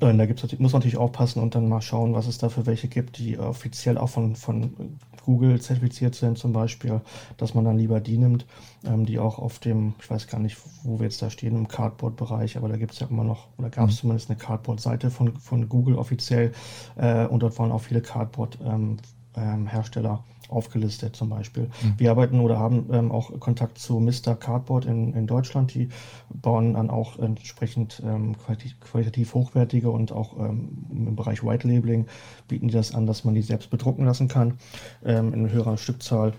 [0.01, 2.65] Und da gibt's, muss man natürlich aufpassen und dann mal schauen, was es da für
[2.65, 7.01] welche gibt, die offiziell auch von, von Google zertifiziert sind, zum Beispiel,
[7.37, 8.47] dass man dann lieber die nimmt,
[8.83, 11.67] ähm, die auch auf dem, ich weiß gar nicht, wo wir jetzt da stehen, im
[11.67, 13.99] Cardboard-Bereich, aber da gibt es ja immer noch, oder gab es mhm.
[13.99, 16.51] zumindest eine Cardboard-Seite von, von Google offiziell
[16.95, 18.97] äh, und dort waren auch viele Cardboard- ähm,
[19.35, 21.63] ähm, Hersteller aufgelistet zum Beispiel.
[21.63, 21.93] Mhm.
[21.97, 24.35] Wir arbeiten oder haben ähm, auch Kontakt zu Mr.
[24.35, 25.73] Cardboard in, in Deutschland.
[25.73, 25.89] Die
[26.29, 28.35] bauen dann auch entsprechend ähm,
[28.81, 32.07] qualitativ, hochwertige und auch ähm, im Bereich White Labeling
[32.47, 34.57] bieten die das an, dass man die selbst bedrucken lassen kann
[35.05, 36.33] ähm, in höherer Stückzahl.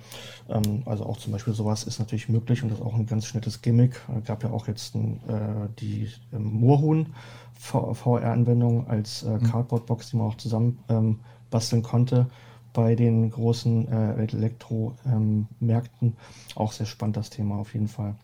[0.48, 3.32] Ähm, also auch zum Beispiel sowas ist natürlich möglich und das ist auch ein ganz
[3.34, 4.00] nettes Gimmick.
[4.18, 7.06] Es gab ja auch jetzt ein, äh, die ähm, Moorhuhn
[7.54, 9.42] VR-Anwendung als äh, mhm.
[9.44, 12.26] Cardboard-Box, die man auch zusammen basteln konnte
[12.72, 16.08] bei den großen äh, Elektromärkten.
[16.08, 16.16] Ähm,
[16.54, 18.14] auch sehr spannend das Thema auf jeden Fall.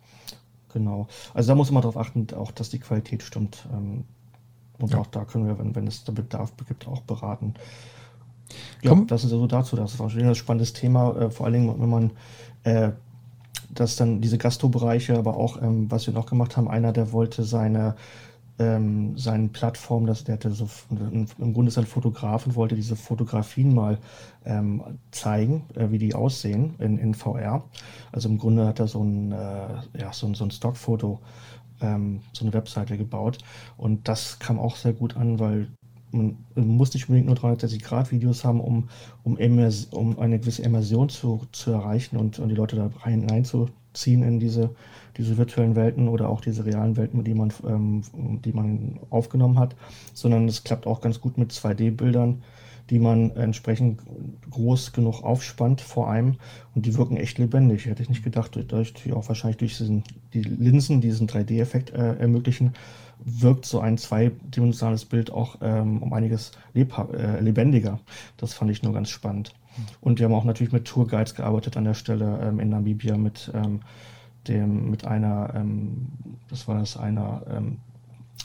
[0.72, 1.08] Genau.
[1.34, 3.66] Also da muss man darauf achten, auch dass die Qualität stimmt.
[3.72, 4.04] Ähm,
[4.78, 4.98] und ja.
[4.98, 7.54] auch da können wir, wenn, wenn es da Bedarf gibt, auch beraten.
[8.82, 9.06] Ja, Komm.
[9.06, 9.76] das ist also dazu.
[9.76, 12.10] Das war ein spannendes Thema, äh, vor allen Dingen, wenn man
[12.64, 12.92] äh,
[13.70, 17.44] das dann diese Gastrobereiche, aber auch, ähm, was wir noch gemacht haben, einer, der wollte
[17.44, 17.96] seine
[18.58, 23.74] ähm, seinen Plattformen, dass der hatte so im Grunde sein Fotograf und wollte diese Fotografien
[23.74, 23.98] mal
[24.44, 27.64] ähm, zeigen, äh, wie die aussehen in, in VR.
[28.12, 31.20] Also im Grunde hat er so ein, äh, ja, so so ein Stockfoto,
[31.80, 33.38] ähm, so eine Webseite gebaut.
[33.76, 35.68] Und das kam auch sehr gut an, weil
[36.10, 38.88] man muss nicht unbedingt nur 360-Grad-Videos haben, um,
[39.24, 39.36] um,
[39.90, 43.68] um, eine gewisse Immersion zu, zu erreichen und, und die Leute da rein, hinein zu,
[43.92, 44.70] ziehen in diese,
[45.18, 48.02] diese virtuellen Welten oder auch diese realen Welten, die man, ähm,
[48.44, 49.74] die man aufgenommen hat,
[50.14, 52.42] sondern es klappt auch ganz gut mit 2D-Bildern,
[52.90, 54.00] die man entsprechend
[54.50, 56.36] groß genug aufspannt vor einem
[56.74, 57.86] und die wirken echt lebendig.
[57.86, 62.72] Hätte ich nicht gedacht, durch, auch wahrscheinlich durch diesen, die Linsen diesen 3D-Effekt äh, ermöglichen,
[63.24, 67.98] wirkt so ein zweidimensionales Bild auch ähm, um einiges äh, lebendiger.
[68.36, 69.54] Das fand ich nur ganz spannend.
[70.00, 73.50] Und wir haben auch natürlich mit Tourguides gearbeitet an der Stelle ähm, in Namibia mit
[73.54, 73.80] ähm,
[74.46, 76.08] dem, mit einer, ähm,
[76.48, 77.78] das war das einer ähm,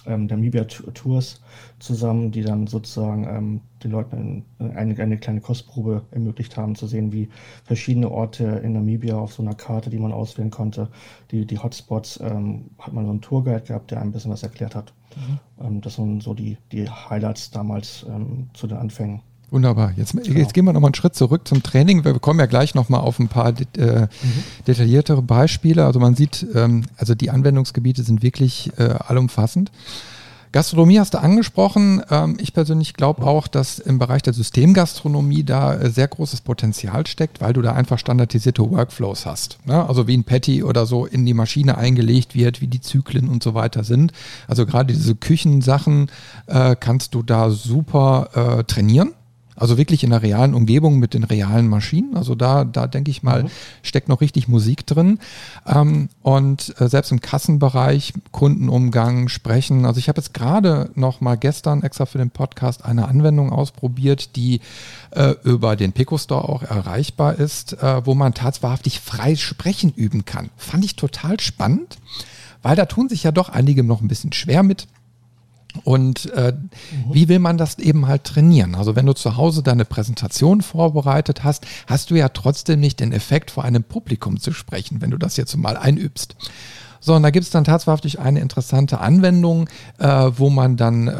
[0.05, 1.41] ähm, der Namibia Tours
[1.79, 7.11] zusammen, die dann sozusagen ähm, den Leuten eine, eine kleine Kostprobe ermöglicht haben, zu sehen,
[7.11, 7.29] wie
[7.63, 10.89] verschiedene Orte in Namibia auf so einer Karte, die man auswählen konnte,
[11.31, 14.75] die, die Hotspots, ähm, hat man so einen Tourguide gehabt, der ein bisschen was erklärt
[14.75, 14.93] hat.
[15.15, 15.65] Mhm.
[15.65, 19.21] Ähm, das waren so die, die Highlights damals ähm, zu den Anfängen.
[19.53, 19.93] Wunderbar.
[19.95, 20.39] Jetzt, genau.
[20.39, 22.03] jetzt gehen wir nochmal einen Schritt zurück zum Training.
[22.03, 24.07] Wir kommen ja gleich nochmal auf ein paar äh, mhm.
[24.65, 25.85] detailliertere Beispiele.
[25.85, 29.71] Also man sieht, ähm, also die Anwendungsgebiete sind wirklich äh, allumfassend.
[30.53, 32.01] Gastronomie hast du angesprochen.
[32.09, 37.05] Ähm, ich persönlich glaube auch, dass im Bereich der Systemgastronomie da äh, sehr großes Potenzial
[37.05, 39.59] steckt, weil du da einfach standardisierte Workflows hast.
[39.65, 39.87] Ne?
[39.87, 43.43] Also wie ein Patty oder so in die Maschine eingelegt wird, wie die Zyklen und
[43.43, 44.13] so weiter sind.
[44.47, 46.09] Also gerade diese Küchensachen
[46.47, 49.13] äh, kannst du da super äh, trainieren.
[49.55, 52.17] Also wirklich in der realen Umgebung mit den realen Maschinen.
[52.17, 53.49] Also da, da denke ich mal, mhm.
[53.81, 55.19] steckt noch richtig Musik drin.
[55.67, 59.85] Ähm, und äh, selbst im Kassenbereich, Kundenumgang, Sprechen.
[59.85, 64.35] Also ich habe jetzt gerade noch mal gestern extra für den Podcast eine Anwendung ausprobiert,
[64.35, 64.61] die
[65.11, 70.25] äh, über den Pico Store auch erreichbar ist, äh, wo man tatsächlich frei sprechen üben
[70.25, 70.49] kann.
[70.57, 71.97] Fand ich total spannend,
[72.61, 74.87] weil da tun sich ja doch einige noch ein bisschen schwer mit.
[75.83, 76.53] Und äh,
[77.11, 78.75] wie will man das eben halt trainieren?
[78.75, 83.11] Also wenn du zu Hause deine Präsentation vorbereitet hast, hast du ja trotzdem nicht den
[83.11, 86.35] Effekt, vor einem Publikum zu sprechen, wenn du das jetzt mal einübst.
[87.05, 90.07] So, und da gibt es dann tatsächlich eine interessante Anwendung, äh,
[90.37, 91.11] wo man dann äh,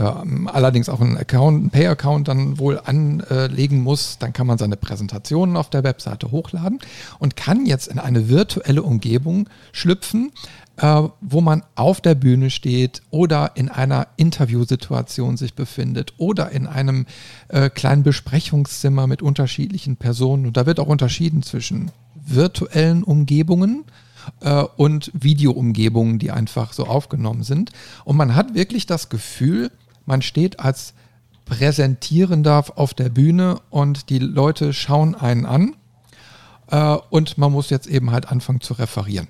[0.45, 4.17] allerdings auch einen Account, einen Pay-Account dann wohl anlegen muss.
[4.17, 6.79] Dann kann man seine Präsentationen auf der Webseite hochladen
[7.19, 10.31] und kann jetzt in eine virtuelle Umgebung schlüpfen,
[10.77, 16.67] äh, wo man auf der Bühne steht oder in einer Interviewsituation sich befindet oder in
[16.67, 17.05] einem
[17.49, 20.47] äh, kleinen Besprechungszimmer mit unterschiedlichen Personen.
[20.47, 23.85] Und da wird auch unterschieden zwischen virtuellen Umgebungen
[24.41, 27.71] äh, und Videoumgebungen, die einfach so aufgenommen sind.
[28.05, 29.71] Und man hat wirklich das Gefühl,
[30.05, 30.93] man steht als
[31.45, 35.75] Präsentierender auf der Bühne und die Leute schauen einen an.
[36.71, 39.27] Äh, und man muss jetzt eben halt anfangen zu referieren.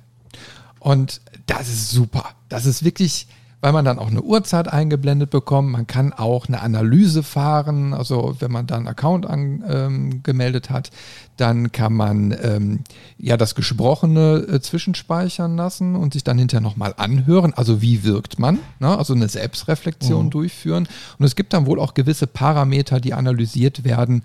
[0.84, 2.26] Und das ist super.
[2.50, 3.28] Das ist wirklich,
[3.62, 5.72] weil man dann auch eine Uhrzeit eingeblendet bekommt.
[5.72, 7.94] Man kann auch eine Analyse fahren.
[7.94, 10.92] Also wenn man dann einen Account angemeldet ähm, hat,
[11.38, 12.82] dann kann man ähm,
[13.18, 17.54] ja das Gesprochene äh, zwischenspeichern lassen und sich dann hinterher nochmal anhören.
[17.54, 18.60] Also wie wirkt man?
[18.82, 18.98] Ne?
[18.98, 20.32] Also eine Selbstreflexion mhm.
[20.32, 20.90] durchführen.
[21.18, 24.24] Und es gibt dann wohl auch gewisse Parameter, die analysiert werden,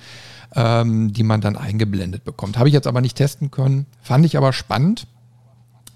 [0.57, 2.59] ähm, die man dann eingeblendet bekommt.
[2.59, 3.87] Habe ich jetzt aber nicht testen können.
[4.03, 5.07] Fand ich aber spannend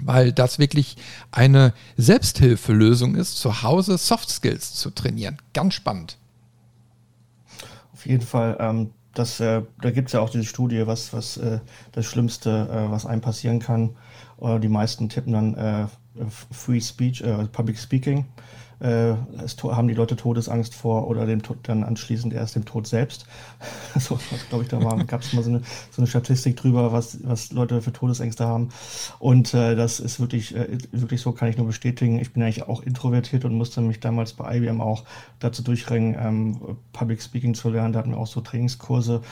[0.05, 0.97] weil das wirklich
[1.31, 5.39] eine Selbsthilfelösung ist, zu Hause Soft Skills zu trainieren.
[5.55, 6.19] Ganz spannend.
[7.93, 8.57] Auf jeden Fall.
[8.61, 11.61] Ähm, das, äh, da gibt es ja auch diese Studie, was, was äh,
[11.93, 13.97] das Schlimmste, äh, was einem passieren kann.
[14.39, 15.87] Oder die meisten tippen dann äh,
[16.51, 18.27] Free Speech, äh, Public Speaking
[18.83, 19.15] äh,
[19.65, 23.27] haben die Leute Todesangst vor oder dem Tod, dann anschließend erst dem Tod selbst.
[23.99, 24.19] so,
[24.49, 27.81] glaube ich, da gab es mal so eine, so eine Statistik drüber, was, was Leute
[27.81, 28.71] für Todesängste haben.
[29.21, 32.19] Und äh, das ist wirklich, äh, wirklich so, kann ich nur bestätigen.
[32.19, 35.05] Ich bin eigentlich auch introvertiert und musste mich damals bei IBM auch
[35.39, 37.93] dazu durchringen, ähm, Public Speaking zu lernen.
[37.93, 39.23] Da hatten wir auch so Trainingskurse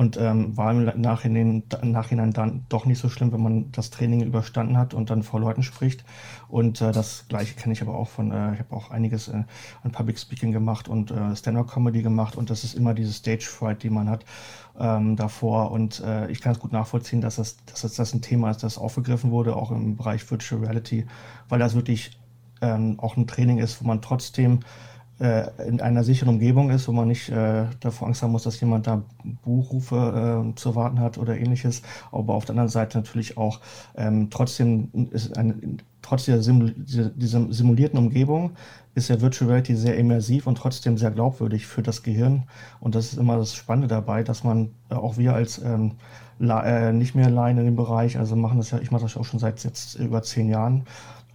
[0.00, 4.22] und ähm, war im Nachhinein, Nachhinein dann doch nicht so schlimm, wenn man das Training
[4.22, 6.06] überstanden hat und dann vor Leuten spricht.
[6.48, 9.44] Und äh, das Gleiche kenne ich aber auch von, äh, ich habe auch einiges äh,
[9.82, 13.90] an Public Speaking gemacht und äh, Stand-up-Comedy gemacht und das ist immer diese Stage-Fright, die
[13.90, 14.24] man hat
[14.78, 15.70] ähm, davor.
[15.70, 18.78] Und äh, ich kann es gut nachvollziehen, dass das, dass das, ein Thema ist, das
[18.78, 21.06] aufgegriffen wurde, auch im Bereich Virtual Reality,
[21.50, 22.18] weil das wirklich
[22.62, 24.60] ähm, auch ein Training ist, wo man trotzdem
[25.20, 28.86] in einer sicheren Umgebung ist, wo man nicht äh, davor Angst haben muss, dass jemand
[28.86, 29.02] da
[29.42, 31.82] Buchrufe äh, zu warten hat oder ähnliches.
[32.10, 33.60] Aber auf der anderen Seite natürlich auch
[33.96, 38.52] ähm, trotzdem ist ein, trotz dieser, Simul dieser simulierten Umgebung
[38.94, 42.44] ist ja Virtual Reality sehr immersiv und trotzdem sehr glaubwürdig für das Gehirn.
[42.80, 45.92] Und das ist immer das Spannende dabei, dass man äh, auch wir als ähm,
[46.40, 49.24] äh, nicht mehr allein in dem Bereich, also machen das ja, ich mache das auch
[49.24, 50.86] schon seit jetzt über zehn Jahren,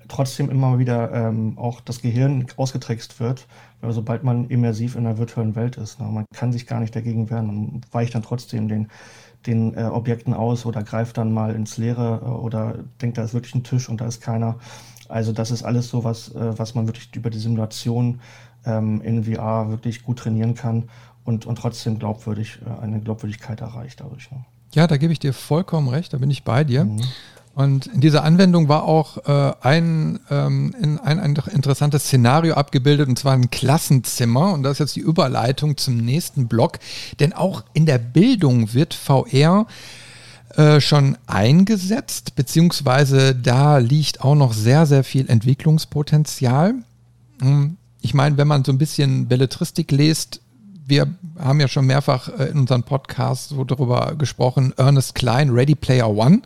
[0.07, 3.47] trotzdem immer wieder ähm, auch das Gehirn ausgetrickst wird,
[3.81, 6.95] weil sobald man immersiv in der virtuellen Welt ist, ne, man kann sich gar nicht
[6.95, 8.89] dagegen wehren, man weicht dann trotzdem den,
[9.45, 13.33] den äh, Objekten aus oder greift dann mal ins Leere äh, oder denkt, da ist
[13.33, 14.57] wirklich ein Tisch und da ist keiner.
[15.07, 18.21] Also das ist alles so was, äh, was man wirklich über die Simulation
[18.65, 20.89] ähm, in VR wirklich gut trainieren kann
[21.23, 24.31] und, und trotzdem glaubwürdig, äh, eine Glaubwürdigkeit erreicht dadurch.
[24.31, 24.45] Ne?
[24.73, 26.85] Ja, da gebe ich dir vollkommen recht, da bin ich bei dir.
[26.85, 27.01] Mhm.
[27.55, 33.07] Und in dieser Anwendung war auch äh, ein, ähm, in ein, ein interessantes Szenario abgebildet,
[33.07, 34.53] und zwar ein Klassenzimmer.
[34.53, 36.79] Und das ist jetzt die Überleitung zum nächsten Block.
[37.21, 39.67] Denn auch in der Bildung wird VR
[40.57, 46.75] äh, schon eingesetzt, beziehungsweise da liegt auch noch sehr, sehr viel Entwicklungspotenzial.
[47.39, 50.41] Hm, ich meine, wenn man so ein bisschen Belletristik liest,
[50.85, 51.07] wir
[51.39, 56.09] haben ja schon mehrfach äh, in unserem Podcast so darüber gesprochen, Ernest Klein, Ready Player
[56.09, 56.41] One.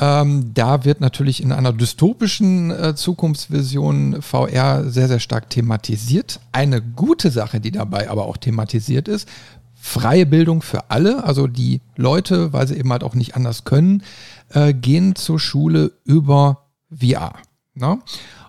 [0.00, 6.40] Ähm, da wird natürlich in einer dystopischen äh, Zukunftsvision VR sehr, sehr stark thematisiert.
[6.52, 9.28] Eine gute Sache, die dabei aber auch thematisiert ist,
[9.74, 14.02] freie Bildung für alle, also die Leute, weil sie eben halt auch nicht anders können,
[14.50, 17.34] äh, gehen zur Schule über VR
[17.74, 17.98] ne?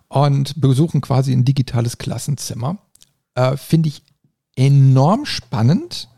[0.08, 2.78] und besuchen quasi ein digitales Klassenzimmer.
[3.36, 4.04] Äh, Finde ich
[4.56, 6.10] enorm spannend.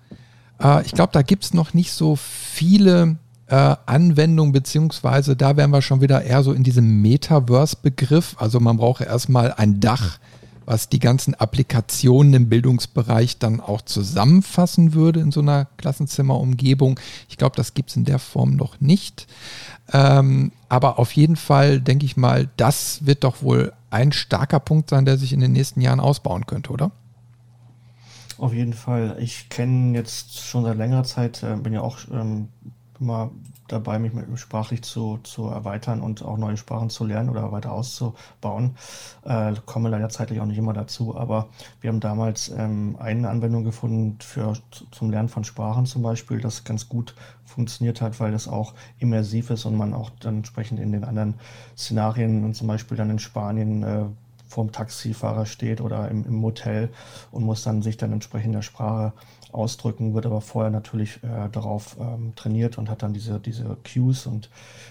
[0.61, 3.17] Äh, ich glaube, da gibt es noch nicht so viele
[3.51, 8.37] äh, Anwendung, beziehungsweise da wären wir schon wieder eher so in diesem Metaverse-Begriff.
[8.39, 10.19] Also man braucht erstmal ein Dach,
[10.65, 16.97] was die ganzen Applikationen im Bildungsbereich dann auch zusammenfassen würde in so einer Klassenzimmerumgebung.
[17.27, 19.27] Ich glaube, das gibt es in der Form noch nicht.
[19.91, 24.89] Ähm, aber auf jeden Fall denke ich mal, das wird doch wohl ein starker Punkt
[24.89, 26.91] sein, der sich in den nächsten Jahren ausbauen könnte, oder?
[28.37, 29.17] Auf jeden Fall.
[29.19, 32.47] Ich kenne jetzt schon seit längerer Zeit, äh, bin ja auch ähm,
[33.01, 33.31] immer
[33.67, 38.75] dabei, mich sprachlich zu, zu erweitern und auch neue Sprachen zu lernen oder weiter auszubauen.
[39.23, 41.47] Äh, komme leider zeitlich auch nicht immer dazu, aber
[41.81, 44.53] wir haben damals ähm, eine Anwendung gefunden für
[44.91, 49.49] zum Lernen von Sprachen zum Beispiel, das ganz gut funktioniert hat, weil das auch immersiv
[49.49, 51.35] ist und man auch dann entsprechend in den anderen
[51.77, 54.05] Szenarien und zum Beispiel dann in Spanien äh,
[54.47, 56.89] vorm Taxifahrer steht oder im, im Hotel
[57.31, 59.13] und muss dann sich dann entsprechend der Sprache
[59.51, 64.25] ausdrücken, wird aber vorher natürlich äh, darauf ähm, trainiert und hat dann diese, diese Cues
[64.25, 64.49] und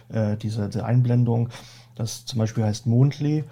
[0.09, 1.49] äh, diese, diese Einblendung.
[1.95, 3.45] Das zum Beispiel heißt Mondly.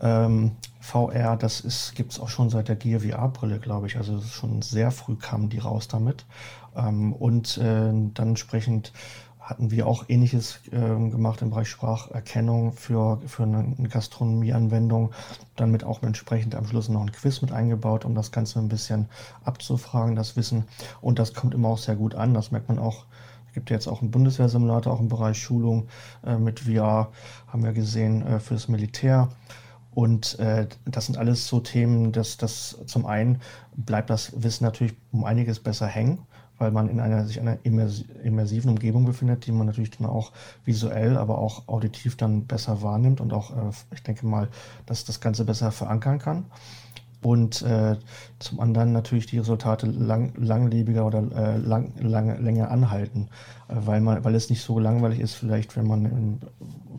[0.00, 3.96] Ähm, VR, das gibt es auch schon seit der Gear VR-Brille, glaube ich.
[3.96, 6.26] Also schon sehr früh kamen die raus damit.
[6.76, 8.92] Ähm, und äh, dann entsprechend
[9.52, 15.12] hatten wir auch ähnliches äh, gemacht im Bereich Spracherkennung für, für eine, eine Gastronomieanwendung.
[15.56, 18.68] Dann mit auch entsprechend am Schluss noch ein Quiz mit eingebaut, um das Ganze ein
[18.70, 19.10] bisschen
[19.44, 20.64] abzufragen, das Wissen.
[21.02, 22.32] Und das kommt immer auch sehr gut an.
[22.32, 23.04] Das merkt man auch.
[23.48, 25.88] Es gibt jetzt auch einen Bundeswehrsimulator, auch im Bereich Schulung
[26.24, 27.12] äh, mit VR,
[27.48, 29.28] haben wir gesehen, äh, fürs Militär.
[29.94, 33.42] Und äh, das sind alles so Themen, dass das zum einen
[33.76, 36.20] bleibt das Wissen natürlich um einiges besser hängen
[36.62, 40.30] weil man in einer sich einer immersiven Umgebung befindet, die man natürlich dann auch
[40.64, 44.48] visuell, aber auch auditiv dann besser wahrnimmt und auch, äh, ich denke mal,
[44.86, 46.46] dass das Ganze besser verankern kann.
[47.22, 47.96] Und äh,
[48.40, 53.28] zum anderen natürlich die Resultate lang, langlebiger oder äh, lang, lang, länger anhalten,
[53.68, 56.40] äh, weil, man, weil es nicht so langweilig ist, vielleicht wenn man in,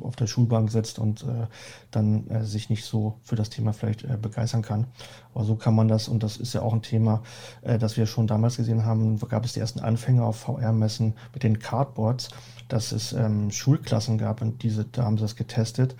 [0.01, 1.47] auf der Schulbank sitzt und äh,
[1.91, 4.87] dann äh, sich nicht so für das Thema vielleicht äh, begeistern kann.
[5.33, 7.23] Aber so kann man das, und das ist ja auch ein Thema,
[7.63, 11.57] das wir schon damals gesehen haben, gab es die ersten Anfänge auf VR-Messen mit den
[11.57, 12.29] Cardboards,
[12.67, 15.95] dass es ähm, Schulklassen gab und diese, da haben sie das getestet,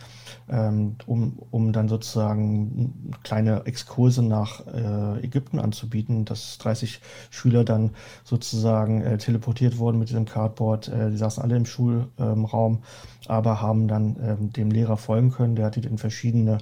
[0.50, 7.92] ähm, um, um dann sozusagen kleine Exkurse nach äh, Ägypten anzubieten, dass 30 Schüler dann
[8.24, 10.88] sozusagen äh, teleportiert wurden mit diesem Cardboard.
[10.90, 12.84] Äh, die saßen alle im Schulraum,
[13.28, 15.56] aber haben dann ähm, dem Lehrer folgen können.
[15.56, 16.58] Der hat die in verschiedene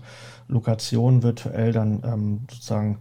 [0.47, 2.99] Lokationen virtuell dann ähm, sozusagen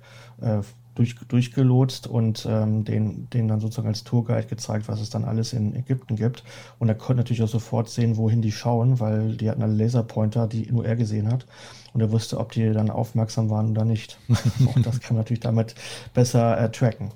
[0.95, 5.53] durch, durchgelotst und ähm, den, den dann sozusagen als Tourguide gezeigt, was es dann alles
[5.53, 6.45] in Ägypten gibt.
[6.79, 10.47] Und er konnte natürlich auch sofort sehen, wohin die schauen, weil die hatten alle Laserpointer,
[10.47, 11.47] die nur er gesehen hat.
[11.93, 14.19] Und er wusste, ob die dann aufmerksam waren oder nicht.
[14.75, 15.75] und das kann natürlich damit
[16.15, 17.11] besser äh, tracken.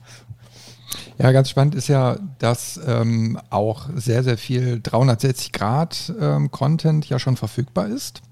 [1.19, 7.09] Ja, ganz spannend ist ja, dass ähm, auch sehr, sehr viel 360 Grad ähm, Content
[7.09, 8.23] ja schon verfügbar ist.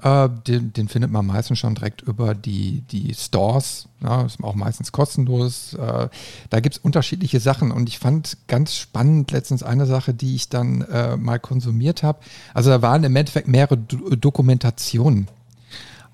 [0.00, 3.88] Äh, den, den, findet man meistens schon direkt über die, die Stores.
[4.00, 5.74] Ja, ist auch meistens kostenlos.
[5.74, 6.08] Äh,
[6.50, 10.48] da gibt es unterschiedliche Sachen und ich fand ganz spannend letztens eine Sache, die ich
[10.48, 12.20] dann äh, mal konsumiert habe.
[12.54, 15.26] Also da waren im Endeffekt mehrere Do Dokumentationen.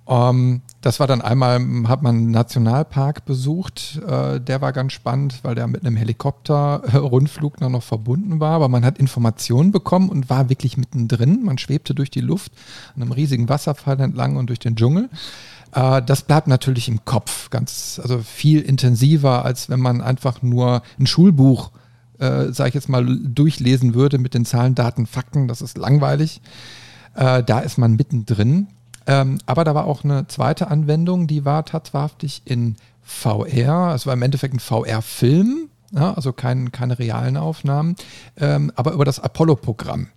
[0.06, 4.00] Ähm, das war dann einmal, hat man einen Nationalpark besucht.
[4.06, 8.52] Äh, der war ganz spannend, weil der mit einem Helikopter-Rundflug noch verbunden war.
[8.52, 11.42] Aber man hat Informationen bekommen und war wirklich mittendrin.
[11.42, 12.52] Man schwebte durch die Luft
[12.94, 15.08] an einem riesigen Wasserfall entlang und durch den Dschungel.
[15.72, 20.82] Äh, das bleibt natürlich im Kopf, ganz, also viel intensiver, als wenn man einfach nur
[20.98, 21.70] ein Schulbuch
[22.18, 26.40] äh, sage ich jetzt mal, durchlesen würde mit den Zahlen, Daten, Fakten, das ist langweilig.
[27.14, 28.68] Äh, da ist man mittendrin.
[29.06, 33.94] Ähm, aber da war auch eine zweite Anwendung, die war tatsächlich in VR.
[33.94, 37.96] Es war im Endeffekt ein VR-Film, ja, also kein, keine realen Aufnahmen,
[38.38, 40.08] ähm, aber über das Apollo-Programm.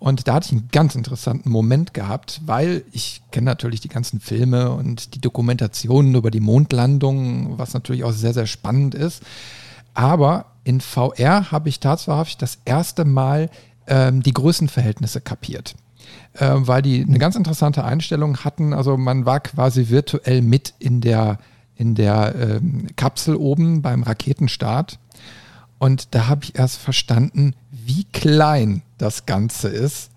[0.00, 4.20] Und da hatte ich einen ganz interessanten Moment gehabt, weil ich kenne natürlich die ganzen
[4.20, 9.22] Filme und die Dokumentationen über die Mondlandung, was natürlich auch sehr, sehr spannend ist.
[9.94, 13.48] Aber in VR habe ich tatsächlich das erste Mal
[13.86, 15.76] ähm, die Größenverhältnisse kapiert
[16.34, 18.72] äh, weil die eine ganz interessante Einstellung hatten.
[18.72, 21.38] Also man war quasi virtuell mit in der,
[21.76, 24.98] in der ähm, Kapsel oben beim Raketenstart.
[25.78, 30.10] Und da habe ich erst verstanden, wie klein das Ganze ist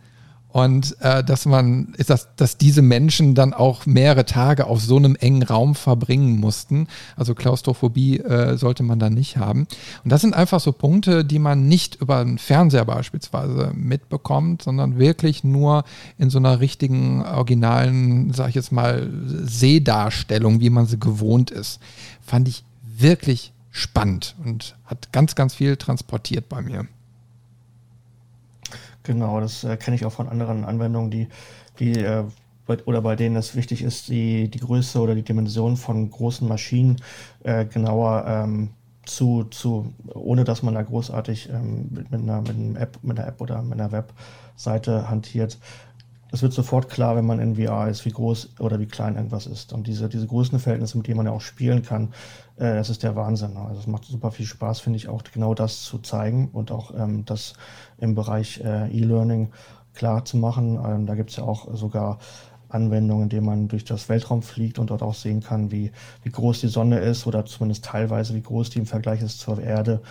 [0.49, 5.15] und äh, dass man, dass, dass diese Menschen dann auch mehrere Tage auf so einem
[5.15, 6.87] engen Raum verbringen mussten.
[7.15, 9.67] Also Klaustrophobie äh, sollte man dann nicht haben.
[10.03, 14.97] Und das sind einfach so Punkte, die man nicht über einen Fernseher beispielsweise mitbekommt, sondern
[14.97, 15.83] wirklich nur
[16.17, 21.79] in so einer richtigen, originalen, sag ich jetzt mal, Sehdarstellung, wie man sie gewohnt ist.
[22.25, 26.87] Fand ich wirklich spannend und hat ganz, ganz viel transportiert bei mir.
[29.07, 31.29] Genau, das äh, kenne ich auch von anderen Anwendungen, die,
[31.79, 32.25] die äh,
[32.65, 36.45] bei, oder bei denen es wichtig ist, die, die Größe oder die Dimension von großen
[36.45, 36.97] Maschinen
[37.43, 38.71] äh, genauer ähm,
[39.05, 43.29] zu, zu, ohne dass man da großartig ähm, mit, mit, einer, mit, App, mit einer
[43.29, 45.57] App oder mit einer Webseite hantiert,
[46.31, 49.47] es wird sofort klar, wenn man in VR ist, wie groß oder wie klein irgendwas
[49.47, 49.73] ist.
[49.73, 52.13] Und diese, diese Größenverhältnisse, mit denen man ja auch spielen kann,
[52.57, 53.55] äh, das ist der Wahnsinn.
[53.57, 56.93] Also es macht super viel Spaß, finde ich, auch genau das zu zeigen und auch
[56.95, 57.53] ähm, das
[57.97, 59.51] im Bereich äh, E-Learning
[59.93, 60.79] klar zu machen.
[60.83, 62.19] Ähm, da gibt es ja auch sogar
[62.69, 65.91] Anwendungen, in denen man durch das Weltraum fliegt und dort auch sehen kann, wie,
[66.23, 69.61] wie groß die Sonne ist oder zumindest teilweise, wie groß die im Vergleich ist zur
[69.61, 70.01] Erde.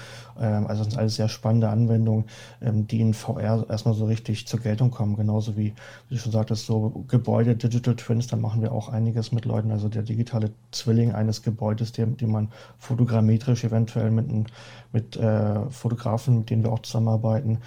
[0.40, 2.25] Ähm, also das sind alles sehr spannende Anwendungen,
[2.62, 5.16] ähm, die in VR erstmal so richtig zur Geltung kommen.
[5.16, 5.75] Genauso wie,
[6.09, 9.71] wie du schon sagtest, so Gebäude, Digital Twins, da machen wir auch einiges mit Leuten.
[9.71, 14.27] Also der digitale Zwilling eines Gebäudes, den, den man fotogrammetrisch eventuell mit,
[14.92, 17.59] mit äh, Fotografen, mit denen wir auch zusammenarbeiten,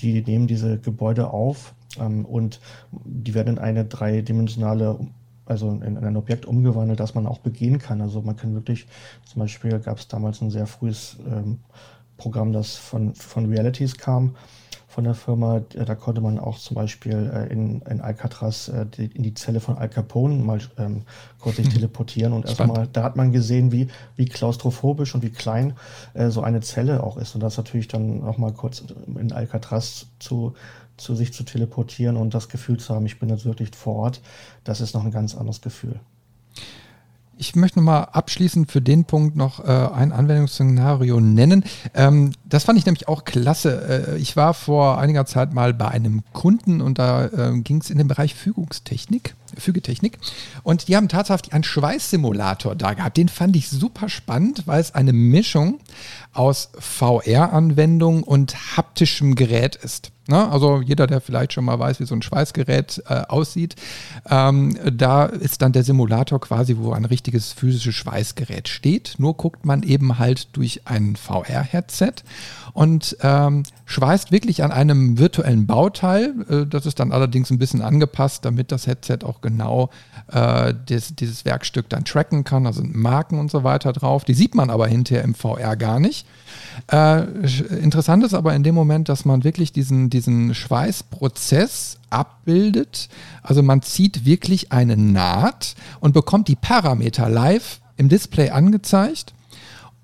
[0.00, 2.60] die nehmen diese Gebäude auf ähm, und
[2.92, 4.98] die werden in eine dreidimensionale
[5.46, 8.00] also in, ein Objekt umgewandelt, das man auch begehen kann.
[8.00, 8.86] Also man kann wirklich,
[9.24, 11.58] zum Beispiel gab es damals ein sehr frühes ähm,
[12.16, 14.36] Programm, das von, von Realities kam,
[14.94, 15.60] von der Firma.
[15.60, 19.58] Da konnte man auch zum Beispiel äh, in, in Alcatraz äh, die, in die Zelle
[19.58, 21.02] von Al Capone mal ähm,
[21.40, 25.74] kurz sich teleportieren und erstmal, da hat man gesehen, wie, wie klaustrophobisch und wie klein
[26.14, 27.34] äh, so eine Zelle auch ist.
[27.34, 30.54] Und das natürlich dann auch mal kurz in Alcatraz zu
[30.96, 34.20] zu sich zu teleportieren und das Gefühl zu haben, ich bin jetzt wirklich vor Ort,
[34.62, 35.98] das ist noch ein ganz anderes Gefühl.
[37.36, 41.64] Ich möchte nochmal abschließend für den Punkt noch äh, ein Anwendungsszenario nennen.
[41.92, 44.14] Ähm, das fand ich nämlich auch klasse.
[44.14, 47.90] Äh, ich war vor einiger Zeit mal bei einem Kunden und da äh, ging es
[47.90, 50.18] in den Bereich Fügungstechnik, Fügetechnik.
[50.62, 53.16] Und die haben tatsächlich einen Schweißsimulator da gehabt.
[53.16, 55.80] Den fand ich super spannend, weil es eine Mischung
[56.32, 60.12] aus VR-Anwendung und haptischem Gerät ist.
[60.26, 60.50] Ne?
[60.50, 63.76] Also jeder, der vielleicht schon mal weiß, wie so ein Schweißgerät äh, aussieht,
[64.30, 69.16] ähm, da ist dann der Simulator quasi, wo ein richtiges physisches Schweißgerät steht.
[69.18, 72.14] Nur guckt man eben halt durch ein VR-Headset
[72.74, 76.34] und ähm, schweißt wirklich an einem virtuellen Bauteil.
[76.50, 79.90] Äh, das ist dann allerdings ein bisschen angepasst, damit das Headset auch genau
[80.32, 82.64] äh, des, dieses Werkstück dann tracken kann.
[82.64, 84.24] Da sind Marken und so weiter drauf.
[84.24, 86.26] Die sieht man aber hinterher im VR gar nicht.
[86.90, 87.22] Äh,
[87.80, 93.08] interessant ist aber in dem Moment, dass man wirklich diesen, diesen Schweißprozess abbildet.
[93.44, 99.32] Also man zieht wirklich eine Naht und bekommt die Parameter live im Display angezeigt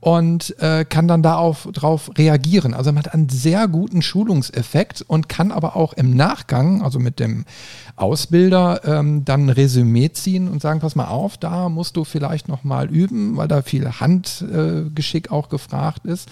[0.00, 1.68] und äh, kann dann darauf
[2.16, 2.72] reagieren.
[2.72, 7.20] Also man hat einen sehr guten Schulungseffekt und kann aber auch im Nachgang, also mit
[7.20, 7.44] dem
[7.96, 12.48] Ausbilder, ähm, dann ein Resümee ziehen und sagen, pass mal auf, da musst du vielleicht
[12.48, 16.31] nochmal üben, weil da viel Handgeschick äh, auch gefragt ist.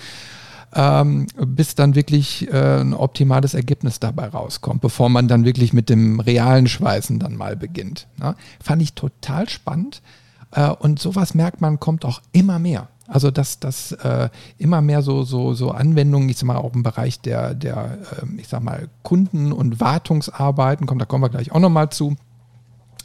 [0.74, 5.88] Ähm, bis dann wirklich äh, ein optimales Ergebnis dabei rauskommt, bevor man dann wirklich mit
[5.88, 8.06] dem realen Schweißen dann mal beginnt.
[8.18, 8.34] Ne?
[8.62, 10.02] Fand ich total spannend.
[10.50, 12.88] Äh, und sowas merkt man, kommt auch immer mehr.
[13.08, 14.28] Also dass, dass äh,
[14.58, 18.40] immer mehr so, so, so Anwendungen, ich sag mal, auch im Bereich der, der äh,
[18.40, 22.16] ich sag mal, Kunden- und Wartungsarbeiten kommt, da kommen wir gleich auch nochmal zu.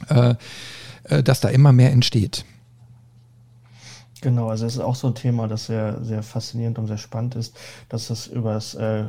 [0.08, 0.34] Äh,
[1.04, 2.44] äh, dass da immer mehr entsteht.
[4.20, 7.34] Genau, also es ist auch so ein Thema, das sehr, sehr faszinierend und sehr spannend
[7.34, 7.54] ist,
[7.90, 9.04] dass es über das äh,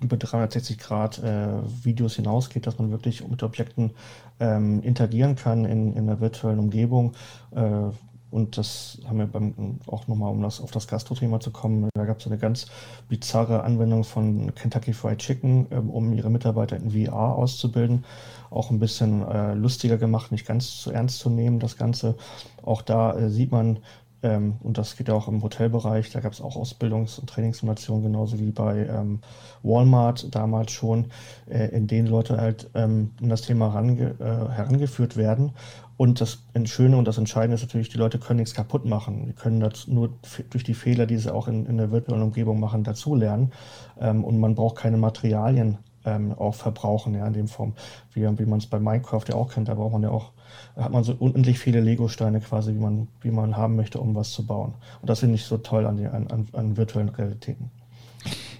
[0.00, 1.48] über 360 Grad äh,
[1.82, 3.92] Videos hinausgeht, dass man wirklich mit Objekten
[4.40, 7.14] ähm, interagieren kann in, in der virtuellen Umgebung.
[7.52, 7.90] Äh,
[8.30, 12.04] und das haben wir beim, auch nochmal, um das, auf das Gastro-Thema zu kommen, da
[12.04, 12.66] gab es eine ganz
[13.08, 18.04] bizarre Anwendung von Kentucky Fried Chicken, ähm, um ihre Mitarbeiter in VR auszubilden.
[18.50, 22.16] Auch ein bisschen äh, lustiger gemacht, nicht ganz zu ernst zu nehmen, das Ganze.
[22.62, 23.78] Auch da äh, sieht man,
[24.22, 26.10] ähm, und das geht ja auch im Hotelbereich.
[26.10, 29.20] Da gab es auch Ausbildungs- und Trainingssimulationen, genauso wie bei ähm,
[29.62, 31.06] Walmart damals schon,
[31.48, 35.52] äh, in denen Leute halt ähm, in das Thema range, äh, herangeführt werden.
[35.96, 39.26] Und das Schöne und das Entscheidende ist natürlich, die Leute können nichts kaputt machen.
[39.26, 40.10] Die können das nur
[40.50, 43.52] durch die Fehler, die sie auch in, in der virtuellen Umgebung machen, dazulernen.
[43.98, 47.74] Ähm, und man braucht keine Materialien ähm, auch verbrauchen, ja, in dem Form,
[48.12, 49.68] wie, wie man es bei Minecraft ja auch kennt.
[49.68, 50.32] Da braucht man ja auch
[50.76, 54.32] hat man so unendlich viele Lego-Steine quasi, wie man, wie man haben möchte, um was
[54.32, 54.74] zu bauen.
[55.00, 57.70] Und das finde ich so toll an, die, an, an, an virtuellen Realitäten.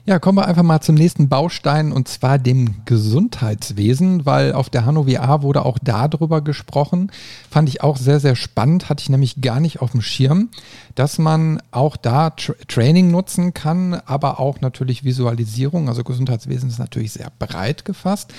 [0.09, 4.85] Ja, kommen wir einfach mal zum nächsten Baustein und zwar dem Gesundheitswesen, weil auf der
[4.85, 7.11] Hanno VR wurde auch darüber gesprochen.
[7.51, 10.51] Fand ich auch sehr, sehr spannend, hatte ich nämlich gar nicht auf dem Schirm,
[10.95, 15.89] dass man auch da Tra Training nutzen kann, aber auch natürlich Visualisierung.
[15.89, 18.33] Also Gesundheitswesen ist natürlich sehr breit gefasst.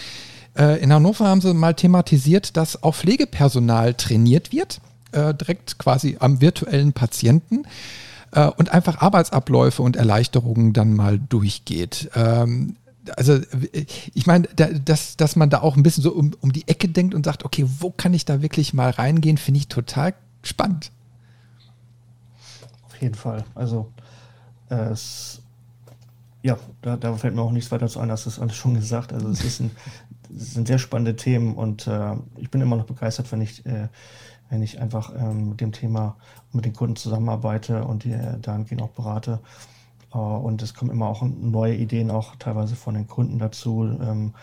[0.58, 4.80] Äh, in Hannover haben sie mal thematisiert, dass auch Pflegepersonal trainiert wird,
[5.12, 7.66] äh, direkt quasi am virtuellen Patienten
[8.32, 12.10] äh, und einfach Arbeitsabläufe und Erleichterungen dann mal durchgeht.
[12.16, 12.76] Ähm,
[13.16, 13.40] also
[14.14, 16.90] ich meine, da, dass, dass man da auch ein bisschen so um, um die Ecke
[16.90, 20.14] denkt und sagt, okay, wo kann ich da wirklich mal reingehen, finde ich total
[20.44, 20.92] spannend.
[22.86, 23.46] Auf jeden Fall.
[23.56, 23.92] Also
[24.70, 25.42] es,
[26.42, 29.14] ja, da, da fällt mir auch nichts weiter zu ein, das ist alles schon gesagt.
[29.14, 29.72] Also es ein
[30.30, 33.88] sind sehr spannende Themen und äh, ich bin immer noch begeistert, wenn ich, äh,
[34.50, 36.16] wenn ich einfach ähm, mit dem Thema
[36.52, 39.40] mit den Kunden zusammenarbeite und die äh, dahingehend auch berate.
[40.14, 44.34] Äh, und es kommen immer auch neue Ideen, auch teilweise von den Kunden dazu, ähm,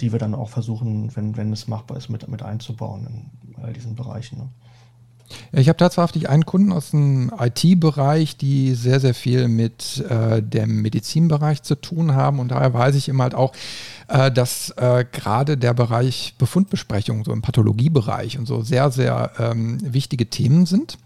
[0.00, 3.72] die wir dann auch versuchen, wenn, wenn es machbar ist, mit, mit einzubauen in all
[3.72, 4.38] diesen Bereichen.
[4.38, 4.48] Ne?
[5.52, 10.82] Ich habe tatsächlich einen Kunden aus dem IT-Bereich, die sehr, sehr viel mit äh, dem
[10.82, 12.38] Medizinbereich zu tun haben.
[12.38, 13.52] Und daher weiß ich immer halt auch,
[14.08, 19.78] äh, dass äh, gerade der Bereich Befundbesprechung, so im Pathologiebereich und so sehr, sehr ähm,
[19.82, 20.98] wichtige Themen sind.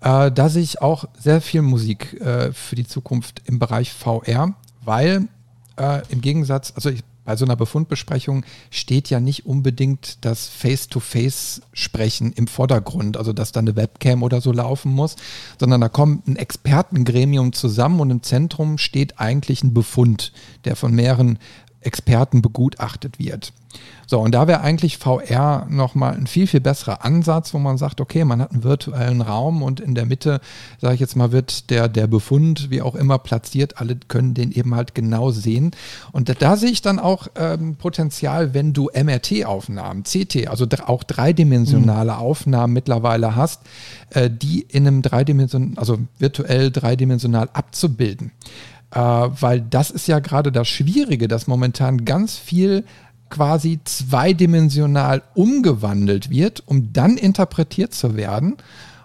[0.00, 4.54] Äh, da sehe ich auch sehr viel Musik äh, für die Zukunft im Bereich VR,
[4.84, 5.28] weil
[5.76, 12.32] äh, im Gegensatz, also ich bei so einer Befundbesprechung steht ja nicht unbedingt das Face-to-Face-Sprechen
[12.32, 15.16] im Vordergrund, also dass da eine Webcam oder so laufen muss,
[15.60, 20.32] sondern da kommt ein Expertengremium zusammen und im Zentrum steht eigentlich ein Befund,
[20.64, 21.38] der von mehreren
[21.80, 23.52] Experten begutachtet wird.
[24.06, 28.00] So, und da wäre eigentlich VR nochmal ein viel, viel besserer Ansatz, wo man sagt,
[28.00, 30.40] okay, man hat einen virtuellen Raum und in der Mitte,
[30.80, 33.78] sage ich jetzt mal, wird der, der Befund, wie auch immer, platziert.
[33.78, 35.72] Alle können den eben halt genau sehen.
[36.10, 41.04] Und da, da sehe ich dann auch ähm, Potenzial, wenn du MRT-Aufnahmen, CT, also auch
[41.04, 42.18] dreidimensionale mhm.
[42.18, 43.60] Aufnahmen mittlerweile hast,
[44.10, 48.32] äh, die in einem dreidimensional, also virtuell dreidimensional abzubilden.
[48.90, 52.84] Äh, weil das ist ja gerade das Schwierige, dass momentan ganz viel
[53.30, 58.56] quasi zweidimensional umgewandelt wird, um dann interpretiert zu werden.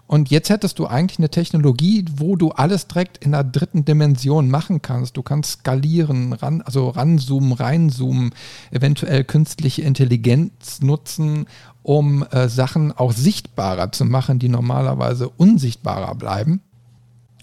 [0.06, 4.50] Und jetzt hättest du eigentlich eine Technologie, wo du alles direkt in der dritten Dimension
[4.50, 5.18] machen kannst.
[5.18, 8.32] Du kannst skalieren, ran, also ranzoomen, reinzoomen,
[8.72, 11.48] eventuell künstliche Intelligenz nutzen,
[11.84, 16.62] um äh, Sachen auch sichtbarer zu machen, die normalerweise unsichtbarer bleiben.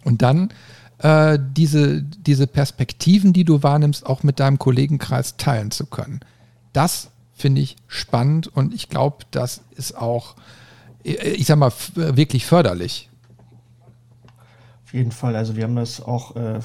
[0.05, 0.51] Und dann
[1.03, 6.20] äh, diese, diese Perspektiven, die du wahrnimmst, auch mit deinem Kollegenkreis teilen zu können.
[6.72, 10.36] Das finde ich spannend und ich glaube, das ist auch,
[11.03, 13.09] ich sag mal, wirklich förderlich.
[14.84, 15.36] Auf jeden Fall.
[15.36, 16.59] Also wir haben das auch, äh,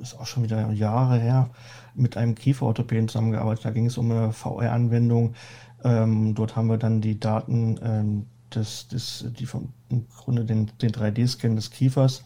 [0.00, 1.50] ist auch schon wieder Jahre her,
[1.94, 3.64] mit einem Kieferorthopäden zusammengearbeitet.
[3.64, 5.34] Da ging es um eine VR-Anwendung.
[5.82, 10.70] Ähm, dort haben wir dann die Daten ähm, des, des, die vom, im Grunde den,
[10.80, 12.22] den 3D-Scan des Kiefers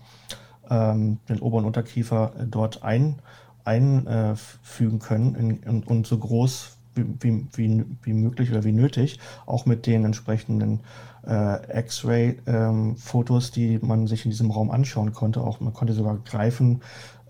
[0.71, 3.17] ähm, den Ober- und Unterkiefer äh, dort ein,
[3.65, 9.67] einfügen können in, in, und so groß wie, wie, wie möglich oder wie nötig, auch
[9.67, 10.81] mit den entsprechenden
[11.27, 15.41] äh, X-Ray-Fotos, ähm, die man sich in diesem Raum anschauen konnte.
[15.41, 16.83] Auch man konnte sogar greifen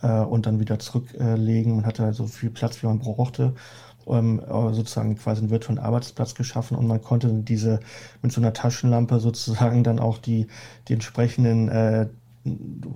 [0.02, 1.76] äh, und dann wieder zurücklegen.
[1.76, 3.54] man hatte so viel Platz, wie man brauchte.
[4.06, 7.80] Ähm, sozusagen quasi einen virtuellen Arbeitsplatz geschaffen und man konnte diese
[8.20, 10.46] mit so einer Taschenlampe sozusagen dann auch die,
[10.88, 12.08] die entsprechenden äh,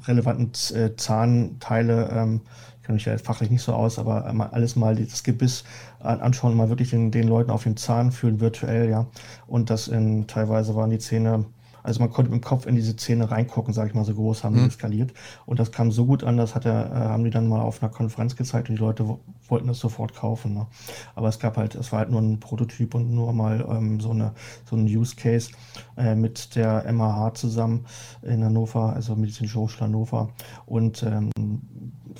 [0.06, 2.40] relevanten äh, Zahnteile, ähm,
[2.82, 5.64] kenne mich ja fachlich nicht so aus, aber alles mal das Gebiss
[6.00, 9.06] anschauen, mal wirklich den, den Leuten auf den Zahn fühlen, virtuell, ja.
[9.46, 11.44] Und das in teilweise waren die Zähne
[11.88, 14.44] also man konnte mit dem Kopf in diese Zähne reingucken, sage ich mal, so groß
[14.44, 14.70] haben die mhm.
[14.70, 15.14] skaliert.
[15.46, 17.82] Und das kam so gut an, das hat er, äh, haben die dann mal auf
[17.82, 19.18] einer Konferenz gezeigt und die Leute
[19.48, 20.52] wollten das sofort kaufen.
[20.52, 20.66] Ne?
[21.14, 24.10] Aber es gab halt, es war halt nur ein Prototyp und nur mal ähm, so,
[24.10, 24.34] eine,
[24.68, 25.50] so ein Use Case
[25.96, 27.86] äh, mit der MAH zusammen
[28.20, 30.28] in Hannover, also Medizinische Hochschule Hannover.
[30.66, 31.30] Und ähm,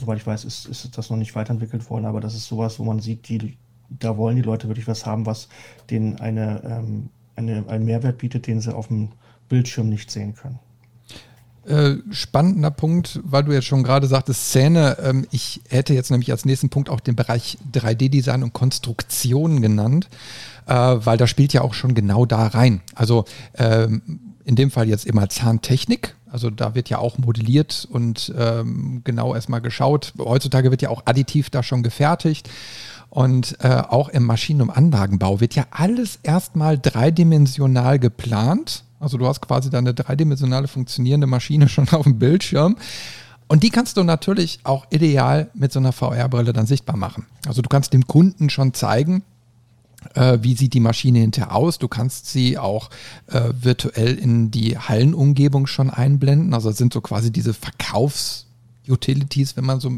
[0.01, 2.85] soweit ich weiß, ist, ist das noch nicht weiterentwickelt worden, aber das ist sowas, wo
[2.85, 3.59] man sieht, die,
[3.91, 5.51] da wollen die Leute wirklich was haben, was
[5.91, 9.11] denen eine, ähm, eine, einen Mehrwert bietet, den sie auf dem
[9.49, 10.59] Bildschirm nicht sehen können.
[11.69, 14.97] Äh, spannender Punkt, weil du jetzt schon gerade sagtest, Szene.
[15.03, 20.09] Ähm, ich hätte jetzt nämlich als nächsten Punkt auch den Bereich 3D-Design und Konstruktion genannt,
[20.67, 22.81] äh, weil da spielt ja auch schon genau da rein.
[22.95, 23.27] Also
[23.59, 24.01] ähm,
[24.47, 26.15] in dem Fall jetzt immer Zahntechnik.
[26.31, 30.15] Also da wird ja auch modelliert und ähm, genau erstmal geschaut.
[30.19, 32.49] Heutzutage wird ja auch additiv da schon gefertigt.
[33.11, 39.27] Und äh, auch im Maschinen- und Anlagenbau wird ja alles erstmal dreidimensional geplant also du
[39.27, 42.77] hast quasi deine dreidimensionale funktionierende Maschine schon auf dem Bildschirm.
[43.49, 47.27] Und die kannst du natürlich auch ideal mit so einer VR-Brille dann sichtbar machen.
[47.47, 49.23] Also du kannst dem Kunden schon zeigen,
[50.15, 51.79] äh, wie sieht die Maschine hinterher aus.
[51.79, 52.91] Du kannst sie auch
[53.29, 56.53] äh, virtuell in die Hallenumgebung schon einblenden.
[56.53, 59.93] Also das sind so quasi diese Verkaufs-Utilities, wenn man so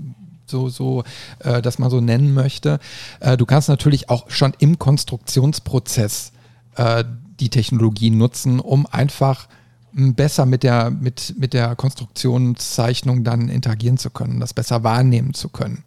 [0.47, 1.05] so, so
[1.39, 2.81] äh, das mal so nennen möchte.
[3.21, 6.33] Äh, du kannst natürlich auch schon im Konstruktionsprozess
[6.75, 7.05] äh,
[7.41, 9.49] die Technologie nutzen, um einfach
[9.93, 15.49] besser mit der, mit, mit der Konstruktionszeichnung dann interagieren zu können, das besser wahrnehmen zu
[15.49, 15.85] können.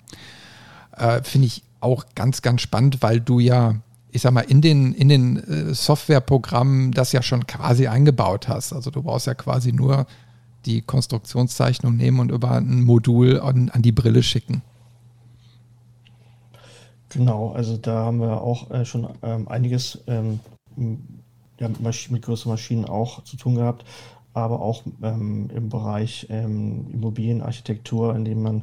[0.97, 3.76] Äh, Finde ich auch ganz, ganz spannend, weil du ja,
[4.12, 8.74] ich sag mal, in den, in den äh, Softwareprogrammen das ja schon quasi eingebaut hast.
[8.74, 10.06] Also du brauchst ja quasi nur
[10.66, 14.62] die Konstruktionszeichnung nehmen und über ein Modul an, an die Brille schicken.
[17.10, 20.39] Genau, also da haben wir auch äh, schon ähm, einiges ähm,
[21.60, 23.86] ja, mit, größeren Maschinen auch zu tun gehabt,
[24.34, 28.62] aber auch ähm, im Bereich ähm, Immobilienarchitektur, in dem man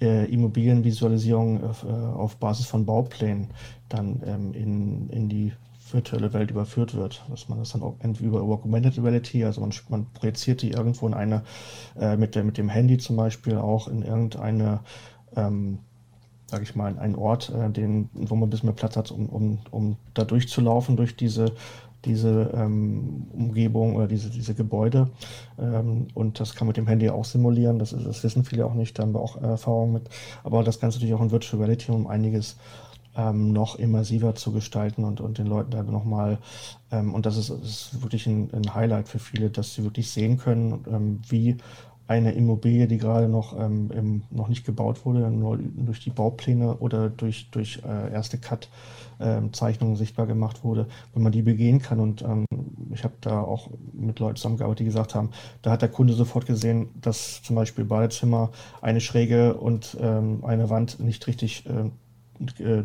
[0.00, 3.48] äh, Immobilienvisualisierung auf, äh, auf, Basis von Bauplänen
[3.88, 5.52] dann ähm, in, in die
[5.90, 7.24] virtuelle Welt überführt wird.
[7.30, 11.14] Dass man das dann auch über Augmented Reality, also man, man projiziert die irgendwo in
[11.14, 11.42] eine,
[11.98, 14.80] äh, mit, der, mit dem Handy zum Beispiel auch in irgendeine
[15.36, 15.78] ähm,
[16.50, 19.28] sage ich mal, einen Ort, äh, den, wo man ein bisschen mehr Platz hat, um,
[19.28, 21.52] um, um da durchzulaufen durch diese
[22.04, 25.10] diese ähm, Umgebung oder diese, diese Gebäude.
[25.58, 27.78] Ähm, und das kann mit dem Handy auch simulieren.
[27.78, 30.08] Das, ist, das wissen viele auch nicht, da haben wir auch Erfahrung mit.
[30.44, 32.56] Aber das Ganze natürlich auch in Virtual Reality, um einiges
[33.16, 36.38] ähm, noch immersiver zu gestalten und, und den Leuten da nochmal,
[36.92, 40.38] ähm, und das ist, ist wirklich ein, ein, Highlight für viele, dass sie wirklich sehen
[40.38, 41.56] können, ähm, wie
[42.08, 46.78] eine Immobilie, die gerade noch, ähm, im, noch nicht gebaut wurde, nur durch die Baupläne
[46.78, 48.70] oder durch, durch äh, erste Cut
[49.20, 52.00] ähm, Zeichnungen sichtbar gemacht wurde, wenn man die begehen kann.
[52.00, 52.46] Und ähm,
[52.94, 55.30] ich habe da auch mit Leuten zusammengearbeitet, die gesagt haben,
[55.60, 58.50] da hat der Kunde sofort gesehen, dass zum Beispiel Badezimmer
[58.80, 62.84] eine Schräge und ähm, eine Wand nicht richtig äh, äh,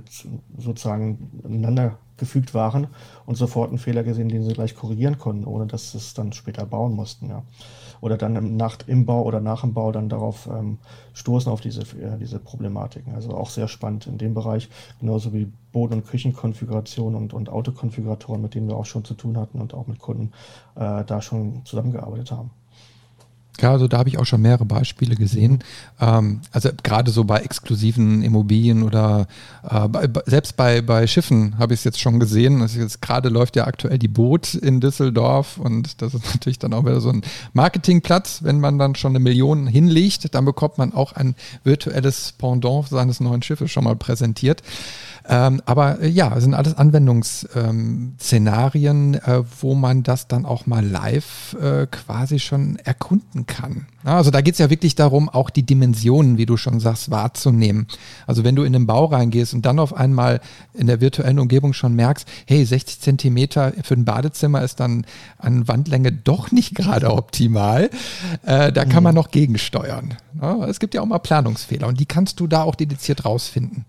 [0.57, 2.87] sozusagen aneinander gefügt waren
[3.25, 6.33] und sofort einen Fehler gesehen, den sie gleich korrigieren konnten, ohne dass sie es dann
[6.33, 7.29] später bauen mussten.
[7.29, 7.43] Ja
[8.03, 10.77] oder dann im, nach, im Bau oder nach dem Bau dann darauf ähm,
[11.13, 13.15] stoßen, auf diese, äh, diese Problematiken.
[13.15, 14.67] Also auch sehr spannend in dem Bereich,
[14.99, 19.37] genauso wie Boden- und Küchenkonfiguration und, und Autokonfiguratoren, mit denen wir auch schon zu tun
[19.37, 20.33] hatten und auch mit Kunden
[20.75, 22.51] äh, da schon zusammengearbeitet haben.
[23.61, 25.59] Ja, also da habe ich auch schon mehrere Beispiele gesehen.
[26.01, 29.27] Ähm, also gerade so bei exklusiven Immobilien oder
[29.69, 32.61] äh, bei, selbst bei, bei Schiffen habe ich es jetzt schon gesehen.
[32.61, 36.73] Also jetzt gerade läuft ja aktuell die Boot in Düsseldorf und das ist natürlich dann
[36.73, 37.21] auch wieder so ein
[37.53, 38.39] Marketingplatz.
[38.41, 43.19] Wenn man dann schon eine Million hinlegt, dann bekommt man auch ein virtuelles Pendant seines
[43.19, 44.63] neuen Schiffes schon mal präsentiert.
[45.27, 50.85] Ähm, aber äh, ja, es sind alles Anwendungsszenarien, äh, wo man das dann auch mal
[50.85, 53.85] live äh, quasi schon erkunden kann.
[54.05, 57.09] Ja, also da geht es ja wirklich darum, auch die Dimensionen, wie du schon sagst,
[57.09, 57.87] wahrzunehmen.
[58.27, 60.41] Also wenn du in den Bau reingehst und dann auf einmal
[60.73, 65.05] in der virtuellen Umgebung schon merkst, hey, 60 Zentimeter für ein Badezimmer ist dann
[65.37, 67.89] an Wandlänge doch nicht gerade optimal,
[68.45, 69.03] äh, da kann mhm.
[69.03, 70.15] man noch gegensteuern.
[70.41, 73.85] Ja, es gibt ja auch mal Planungsfehler und die kannst du da auch dediziert rausfinden.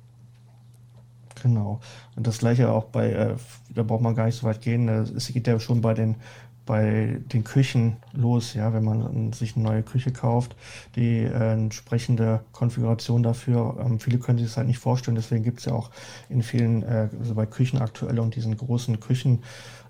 [1.45, 1.79] Genau.
[2.17, 3.35] Und das gleiche auch bei, äh,
[3.75, 4.89] da braucht man gar nicht so weit gehen.
[4.89, 6.17] Es geht ja schon bei den,
[6.65, 10.57] bei den Küchen los, ja, wenn man sich eine neue Küche kauft,
[10.97, 13.77] die äh, entsprechende Konfiguration dafür.
[13.79, 15.91] Ähm, viele können sich das halt nicht vorstellen, deswegen gibt es ja auch
[16.31, 19.43] in vielen, äh, also bei Küchen aktuell und diesen großen Küchen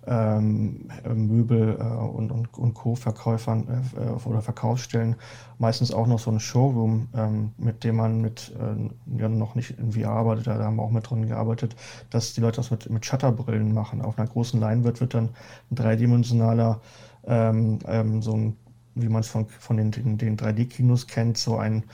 [0.06, 5.16] ähm, Möbel äh, und, und, und Co-Verkäufern äh, oder Verkaufsstellen
[5.58, 9.78] meistens auch noch so ein Showroom, ähm, mit dem man mit, äh, ja noch nicht
[9.78, 11.76] in VR arbeitet, da haben wir auch mit drin gearbeitet,
[12.10, 14.02] dass die Leute das mit, mit Shutterbrillen machen.
[14.02, 15.30] Auf einer großen Leinwand wird dann
[15.70, 16.80] ein dreidimensionaler,
[17.26, 18.56] ähm, ähm, so ein,
[18.94, 21.84] wie man es von, von den, den, den 3D-Kinos kennt, so ein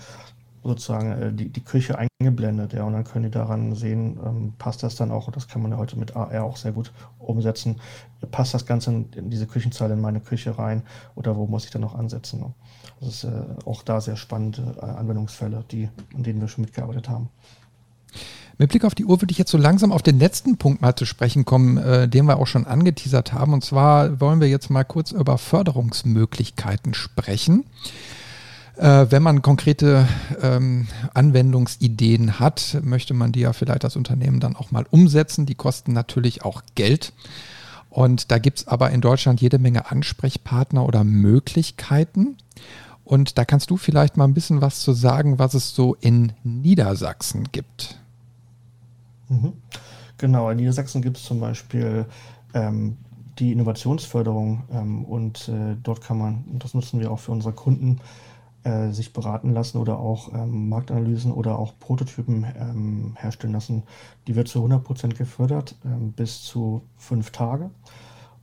[0.63, 4.83] sozusagen äh, die, die Küche eingeblendet, ja, und dann können die daran sehen, ähm, passt
[4.83, 7.77] das dann auch, das kann man ja heute mit AR auch sehr gut umsetzen,
[8.31, 10.83] passt das Ganze in, in diese Küchenzeile in meine Küche rein
[11.15, 12.41] oder wo muss ich dann noch ansetzen.
[12.41, 12.53] Ne?
[13.01, 13.31] Das ist äh,
[13.65, 17.31] auch da sehr spannende äh, Anwendungsfälle, die, an denen wir schon mitgearbeitet haben.
[18.59, 20.95] Mit Blick auf die Uhr würde ich jetzt so langsam auf den letzten Punkt mal
[20.95, 23.55] zu sprechen kommen, äh, den wir auch schon angeteasert haben.
[23.55, 27.65] Und zwar wollen wir jetzt mal kurz über Förderungsmöglichkeiten sprechen.
[28.81, 30.09] Äh, wenn man konkrete
[30.41, 35.45] ähm, Anwendungsideen hat, möchte man die ja vielleicht als Unternehmen dann auch mal umsetzen.
[35.45, 37.13] Die kosten natürlich auch Geld.
[37.91, 42.39] Und da gibt es aber in Deutschland jede Menge Ansprechpartner oder Möglichkeiten.
[43.05, 46.33] Und da kannst du vielleicht mal ein bisschen was zu sagen, was es so in
[46.43, 47.99] Niedersachsen gibt.
[49.29, 49.53] Mhm.
[50.17, 52.07] Genau, in Niedersachsen gibt es zum Beispiel
[52.55, 52.97] ähm,
[53.39, 58.01] die Innovationsförderung ähm, und äh, dort kann man, das nutzen wir auch für unsere Kunden,
[58.65, 63.85] äh, sich beraten lassen oder auch ähm, Marktanalysen oder auch Prototypen ähm, herstellen lassen.
[64.27, 67.71] Die wird zu 100% gefördert ähm, bis zu fünf Tage.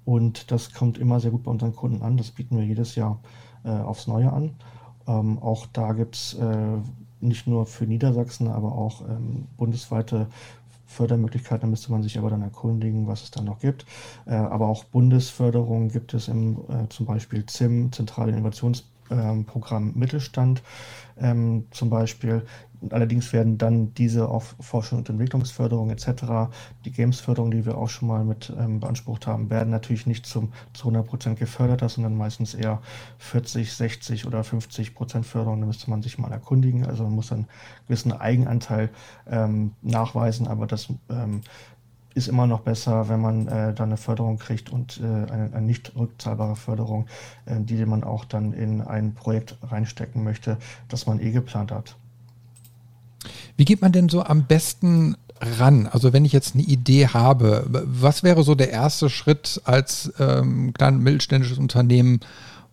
[0.06, 2.18] Und das kommt immer sehr gut bei unseren Kunden an.
[2.18, 3.20] Das bieten wir jedes Jahr
[3.64, 4.56] äh, aufs Neue an.
[5.08, 6.78] Ähm, auch da gibt es äh,
[7.20, 10.28] nicht nur für Niedersachsen, aber auch ähm, bundesweite
[10.86, 13.86] Fördermöglichkeiten, da müsste man sich aber dann erkundigen, was es da noch gibt.
[14.26, 19.94] Äh, aber auch Bundesförderung gibt es im äh, zum Beispiel ZIM, Zentrale Innovations ähm, Programm
[19.96, 20.62] Mittelstand
[21.20, 22.44] ähm, zum Beispiel.
[22.92, 26.52] Allerdings werden dann diese auf Forschung und Entwicklungsförderung etc.,
[26.86, 30.54] die Gamesförderung, die wir auch schon mal mit ähm, beansprucht haben, werden natürlich nicht zum,
[30.74, 32.82] zu 100 Prozent gefördert, sondern meistens eher
[33.18, 35.60] 40, 60 oder 50 Prozent Förderung.
[35.62, 36.86] Da müsste man sich mal erkundigen.
[36.86, 37.48] Also man muss einen
[37.88, 38.90] gewissen Eigenanteil
[39.28, 41.42] ähm, nachweisen, aber das ähm,
[42.18, 45.62] ist immer noch besser, wenn man äh, dann eine Förderung kriegt und äh, eine, eine,
[45.62, 47.06] nicht rückzahlbare Förderung,
[47.46, 50.58] äh, die man auch dann in ein Projekt reinstecken möchte,
[50.90, 51.96] das man eh geplant hat.
[53.56, 55.86] Wie geht man denn so am besten ran?
[55.86, 60.74] Also wenn ich jetzt eine Idee habe, was wäre so der erste Schritt als ähm,
[60.74, 62.20] kleines mittelständisches Unternehmen?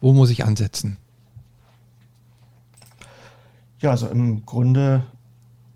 [0.00, 0.96] Wo muss ich ansetzen?
[3.80, 5.04] Ja, also im Grunde,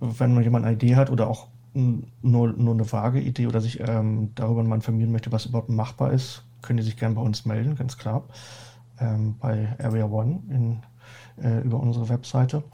[0.01, 3.81] wenn man jemand eine Idee hat oder auch nur, nur eine vage Idee oder sich
[3.81, 7.45] ähm, darüber mal informieren möchte, was überhaupt machbar ist, können die sich gerne bei uns
[7.45, 8.25] melden, ganz klar.
[9.01, 10.83] Ähm, bei Area One in,
[11.43, 12.65] äh, über unsere Webseite.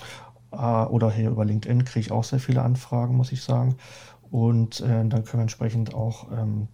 [0.53, 3.77] Äh, oder hier über LinkedIn kriege ich auch sehr viele Anfragen, muss ich sagen.
[4.31, 6.69] Und äh, dann können wir entsprechend auch ähm,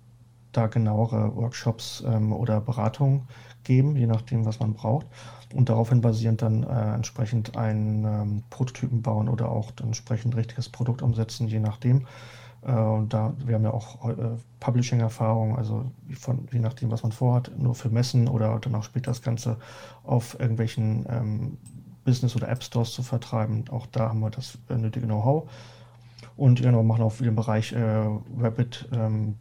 [0.53, 3.29] da genauere Workshops ähm, oder Beratungen
[3.64, 5.07] geben, je nachdem, was man braucht.
[5.53, 11.03] Und daraufhin basierend dann äh, entsprechend einen ähm, Prototypen bauen oder auch entsprechend richtiges Produkt
[11.03, 12.07] umsetzen, je nachdem.
[12.62, 14.14] Äh, und da, wir haben ja auch äh,
[14.61, 19.11] Publishing-Erfahrung, also von, je nachdem, was man vorhat, nur für Messen oder dann auch später
[19.11, 19.57] das Ganze
[20.05, 21.59] auf irgendwelchen ähm,
[22.05, 23.64] Business- oder App-Stores zu vertreiben.
[23.70, 25.51] Auch da haben wir das äh, nötige Know-how.
[26.36, 28.07] Und genau, machen auch viel im Bereich äh,
[28.38, 29.36] Rapid ähm,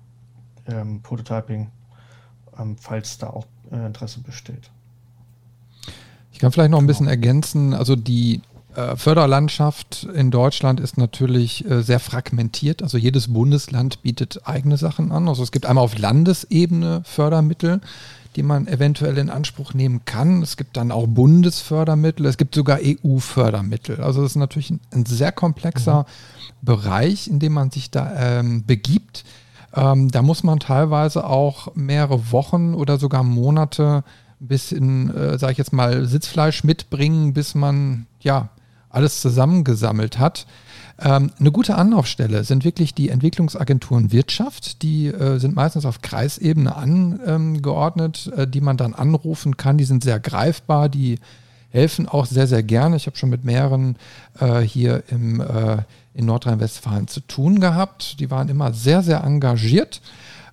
[0.68, 1.70] ähm, Prototyping,
[2.58, 4.72] ähm, falls da auch äh, Interesse besteht.
[6.40, 7.74] Ich kann vielleicht noch ein bisschen ergänzen.
[7.74, 8.40] Also die
[8.74, 12.82] äh, Förderlandschaft in Deutschland ist natürlich äh, sehr fragmentiert.
[12.82, 15.28] Also jedes Bundesland bietet eigene Sachen an.
[15.28, 17.82] Also es gibt einmal auf Landesebene Fördermittel,
[18.38, 20.42] die man eventuell in Anspruch nehmen kann.
[20.42, 22.26] Es gibt dann auch Bundesfördermittel.
[22.26, 24.00] Es gibt sogar EU-Fördermittel.
[24.00, 26.66] Also es ist natürlich ein, ein sehr komplexer mhm.
[26.66, 29.26] Bereich, in dem man sich da ähm, begibt.
[29.76, 34.06] Ähm, da muss man teilweise auch mehrere Wochen oder sogar Monate
[34.40, 38.50] bis in, äh, sage ich jetzt mal, Sitzfleisch mitbringen, bis man ja
[38.90, 40.46] alles zusammengesammelt hat.
[41.02, 44.82] Ähm, eine gute Anlaufstelle sind wirklich die Entwicklungsagenturen Wirtschaft.
[44.82, 49.78] Die äh, sind meistens auf Kreisebene angeordnet, äh, die man dann anrufen kann.
[49.78, 51.20] Die sind sehr greifbar, die
[51.70, 52.96] helfen auch sehr, sehr gerne.
[52.96, 53.96] Ich habe schon mit mehreren
[54.40, 55.78] äh, hier im, äh,
[56.14, 58.20] in Nordrhein-Westfalen zu tun gehabt.
[58.20, 60.02] Die waren immer sehr, sehr engagiert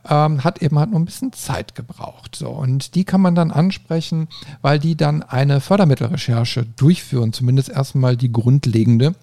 [0.08, 2.36] ähm, hat eben halt nur ein bisschen Zeit gebraucht.
[2.36, 4.28] So, und die kann man dann ansprechen,
[4.62, 9.14] weil die dann eine Fördermittelrecherche durchführen, zumindest erstmal die grundlegende,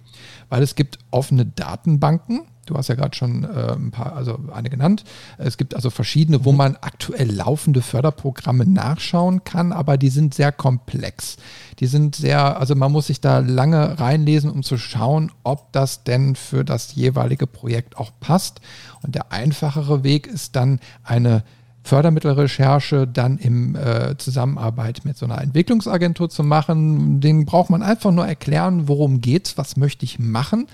[0.50, 4.70] weil es gibt offene Datenbanken, Du hast ja gerade schon äh, ein paar, also eine
[4.70, 5.04] genannt.
[5.38, 6.58] Es gibt also verschiedene, wo mhm.
[6.58, 11.38] man aktuell laufende Förderprogramme nachschauen kann, aber die sind sehr komplex.
[11.80, 16.04] Die sind sehr, also man muss sich da lange reinlesen, um zu schauen, ob das
[16.04, 18.62] denn für das jeweilige Projekt auch passt.
[19.02, 21.44] Und der einfachere Weg ist dann eine
[21.84, 27.20] Fördermittelrecherche dann im äh, Zusammenarbeit mit so einer Entwicklungsagentur zu machen.
[27.20, 30.68] Den braucht man einfach nur erklären, worum geht's, was möchte ich machen.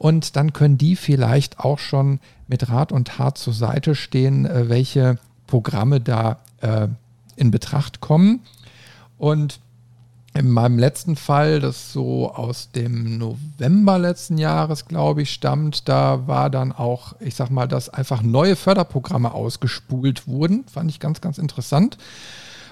[0.00, 4.70] Und dann können die vielleicht auch schon mit Rat und Tat zur Seite stehen, äh,
[4.70, 6.88] welche Programme da äh,
[7.36, 8.40] in Betracht kommen.
[9.18, 9.60] Und
[10.32, 16.26] in meinem letzten Fall, das so aus dem November letzten Jahres, glaube ich, stammt, da
[16.26, 20.64] war dann auch, ich sag mal, dass einfach neue Förderprogramme ausgespult wurden.
[20.72, 21.98] Fand ich ganz, ganz interessant,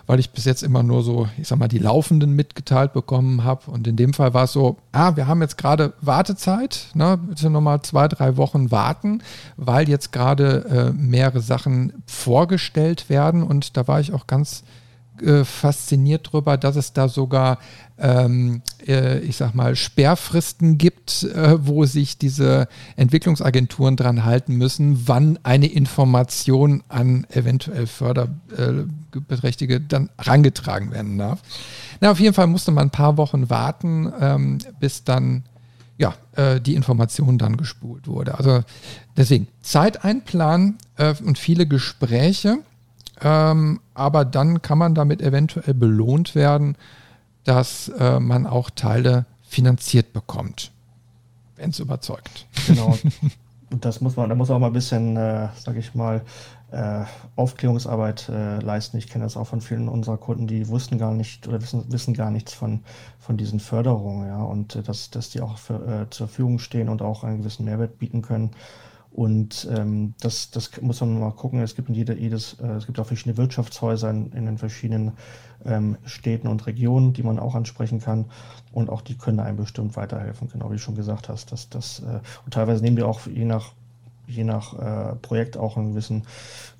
[0.08, 3.70] weil ich bis jetzt immer nur so, ich sag mal, die laufenden mitgeteilt bekommen habe.
[3.70, 7.50] Und in dem Fall war es so, ah, wir haben jetzt gerade Wartezeit, ne, bitte
[7.50, 9.22] nochmal zwei, drei Wochen warten,
[9.58, 13.42] weil jetzt gerade äh, mehrere Sachen vorgestellt werden.
[13.42, 14.64] Und da war ich auch ganz
[15.20, 17.58] äh, fasziniert darüber, dass es da sogar,
[17.98, 25.08] ähm, äh, ich sag mal, Sperrfristen gibt, äh, wo sich diese Entwicklungsagenturen dran halten müssen,
[25.08, 31.40] wann eine Information an eventuell Förderbeträchtige dann herangetragen werden darf.
[32.00, 35.44] Na, auf jeden Fall musste man ein paar Wochen warten, ähm, bis dann
[35.96, 38.38] ja, äh, die Information dann gespult wurde.
[38.38, 38.62] Also
[39.16, 42.58] deswegen Zeit einplanen äh, und viele Gespräche
[43.20, 46.76] ähm, aber dann kann man damit eventuell belohnt werden,
[47.48, 50.70] dass äh, man auch Teile finanziert bekommt,
[51.56, 52.46] wenn es überzeugt.
[52.66, 52.98] Genau.
[53.70, 56.22] Und das muss man, da muss man auch mal ein bisschen, äh, sage ich mal,
[56.70, 57.04] äh,
[57.36, 58.98] Aufklärungsarbeit äh, leisten.
[58.98, 62.12] Ich kenne das auch von vielen unserer Kunden, die wussten gar nicht oder wissen, wissen
[62.12, 62.80] gar nichts von,
[63.18, 66.90] von diesen Förderungen, ja, und äh, dass, dass die auch für, äh, zur Verfügung stehen
[66.90, 68.50] und auch einen gewissen Mehrwert bieten können.
[69.10, 71.60] Und ähm, das, das muss man mal gucken.
[71.60, 75.12] Es gibt in jeder, jedes, äh, es gibt auch verschiedene Wirtschaftshäuser in, in den verschiedenen
[75.64, 78.26] ähm, Städten und Regionen, die man auch ansprechen kann.
[78.72, 81.52] Und auch die können einem bestimmt weiterhelfen, genau wie du schon gesagt hast.
[81.52, 83.72] Dass, dass, äh, und teilweise nehmen wir auch je nach,
[84.26, 86.24] je nach äh, Projekt auch einen gewissen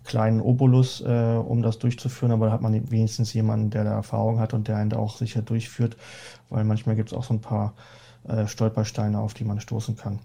[0.05, 4.39] kleinen Obolus, äh, um das durchzuführen, aber da hat man wenigstens jemanden, der da Erfahrung
[4.39, 5.97] hat und der einen da auch sicher durchführt,
[6.51, 7.75] weil manchmal gibt es auch so ein paar
[8.27, 10.21] äh, Stolpersteine, auf die man stoßen kann.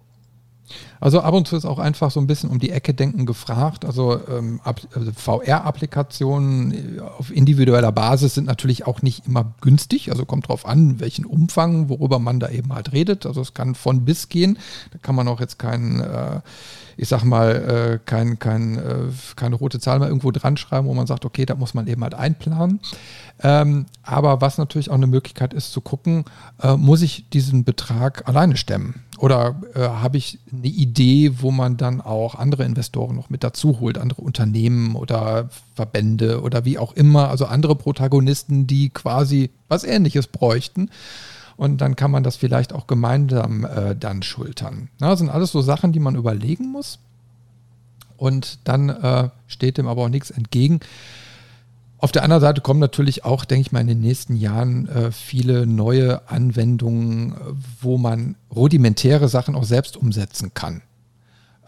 [0.99, 3.85] Also ab und zu ist auch einfach so ein bisschen um die Ecke denken gefragt.
[3.85, 10.11] Also, ähm, also VR-Applikationen auf individueller Basis sind natürlich auch nicht immer günstig.
[10.11, 13.25] Also kommt drauf an, welchen Umfang, worüber man da eben halt redet.
[13.25, 14.57] Also es kann von bis gehen.
[14.91, 16.39] Da kann man auch jetzt keinen, äh,
[16.95, 20.93] ich sag mal, äh, kein, kein, äh, keine rote Zahl mehr irgendwo dran schreiben, wo
[20.93, 22.79] man sagt, okay, da muss man eben halt einplanen.
[23.41, 26.23] Ähm, aber was natürlich auch eine Möglichkeit ist zu gucken,
[26.61, 29.03] äh, muss ich diesen Betrag alleine stemmen?
[29.23, 33.79] Oder äh, habe ich eine Idee, wo man dann auch andere Investoren noch mit dazu
[33.79, 39.85] holt, andere Unternehmen oder Verbände oder wie auch immer, also andere Protagonisten, die quasi was
[39.85, 40.89] Ähnliches bräuchten.
[41.55, 44.89] Und dann kann man das vielleicht auch gemeinsam äh, dann schultern.
[44.99, 46.99] Na, das sind alles so Sachen, die man überlegen muss.
[48.17, 50.81] Und dann äh, steht dem aber auch nichts entgegen,
[52.03, 55.13] auf der anderen Seite kommen natürlich auch, denke ich mal, in den nächsten Jahren äh,
[55.13, 57.33] viele neue Anwendungen,
[57.79, 60.81] wo man rudimentäre Sachen auch selbst umsetzen kann.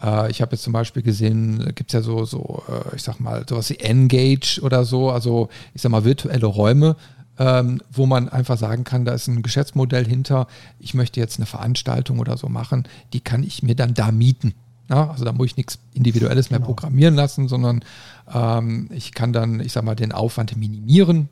[0.02, 3.18] Äh, ich habe jetzt zum Beispiel gesehen, gibt es ja so, so äh, ich sag
[3.18, 6.96] mal, sowas wie Engage oder so, also ich sag mal virtuelle Räume,
[7.38, 11.46] ähm, wo man einfach sagen kann, da ist ein Geschäftsmodell hinter, ich möchte jetzt eine
[11.46, 14.52] Veranstaltung oder so machen, die kann ich mir dann da mieten.
[14.88, 16.68] Ja, also da muss ich nichts Individuelles mehr genau.
[16.68, 17.84] programmieren lassen, sondern
[18.32, 21.28] ähm, ich kann dann, ich sag mal, den Aufwand minimieren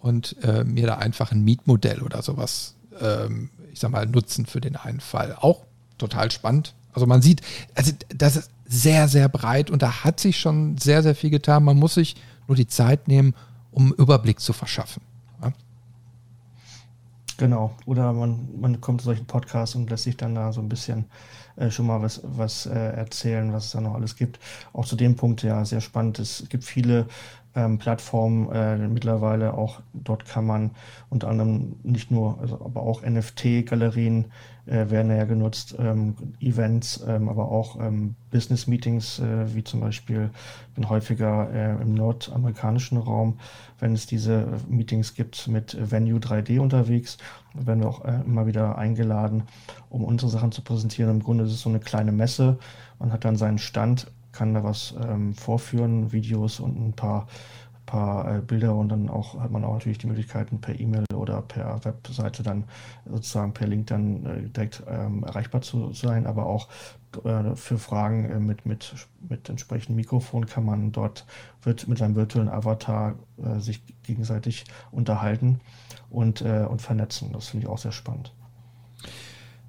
[0.00, 4.60] und äh, mir da einfach ein Mietmodell oder sowas, ähm, ich sag mal, nutzen für
[4.60, 5.36] den einen Fall.
[5.40, 5.62] Auch
[5.96, 6.74] total spannend.
[6.92, 7.40] Also man sieht,
[7.74, 11.64] also das ist sehr, sehr breit und da hat sich schon sehr, sehr viel getan.
[11.64, 12.16] Man muss sich
[12.46, 13.34] nur die Zeit nehmen,
[13.70, 15.02] um Überblick zu verschaffen.
[17.42, 17.76] Genau.
[17.86, 21.06] Oder man, man kommt zu solchen Podcasts und lässt sich dann da so ein bisschen
[21.56, 24.38] äh, schon mal was, was äh, erzählen, was es da noch alles gibt.
[24.72, 26.20] Auch zu dem Punkt ja sehr spannend.
[26.20, 27.08] Es gibt viele
[27.56, 30.70] ähm, Plattformen äh, mittlerweile auch dort kann man
[31.10, 34.30] unter anderem nicht nur, also aber auch NFT-Galerien
[34.66, 40.30] äh, werden ja genutzt, ähm, Events, ähm, aber auch ähm, Business-Meetings, äh, wie zum Beispiel
[40.74, 43.38] bin häufiger äh, im nordamerikanischen Raum,
[43.80, 47.18] wenn es diese Meetings gibt mit Venue 3D unterwegs,
[47.54, 49.42] werden wir auch äh, immer wieder eingeladen,
[49.90, 51.10] um unsere Sachen zu präsentieren.
[51.10, 52.58] Im Grunde ist es so eine kleine Messe.
[52.98, 57.28] Man hat dann seinen Stand kann da was ähm, vorführen, Videos und ein paar,
[57.86, 61.42] paar äh, Bilder und dann auch hat man auch natürlich die Möglichkeiten per E-Mail oder
[61.42, 62.64] per Webseite dann
[63.08, 66.68] sozusagen per Link dann äh, direkt ähm, erreichbar zu sein, aber auch
[67.24, 68.94] äh, für Fragen äh, mit, mit,
[69.28, 71.26] mit entsprechendem Mikrofon kann man dort
[71.62, 75.60] wird mit seinem virtuellen Avatar äh, sich gegenseitig unterhalten
[76.10, 77.30] und, und vernetzen.
[77.32, 78.34] Das finde ich auch sehr spannend.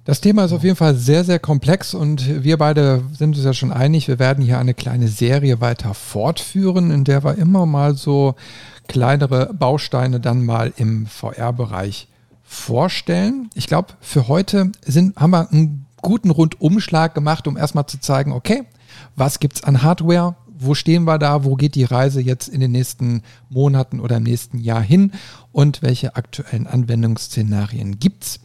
[0.04, 3.54] Das Thema ist auf jeden Fall sehr, sehr komplex und wir beide sind uns ja
[3.54, 7.94] schon einig, wir werden hier eine kleine Serie weiter fortführen, in der wir immer mal
[7.94, 8.34] so
[8.86, 12.08] kleinere Bausteine dann mal im VR-Bereich
[12.42, 13.48] vorstellen.
[13.54, 18.32] Ich glaube, für heute sind, haben wir einen guten Rundumschlag gemacht, um erstmal zu zeigen,
[18.32, 18.64] okay,
[19.16, 20.36] was gibt es an Hardware?
[20.58, 21.44] Wo stehen wir da?
[21.44, 25.12] Wo geht die Reise jetzt in den nächsten Monaten oder im nächsten Jahr hin?
[25.50, 28.40] Und welche aktuellen Anwendungsszenarien gibt es?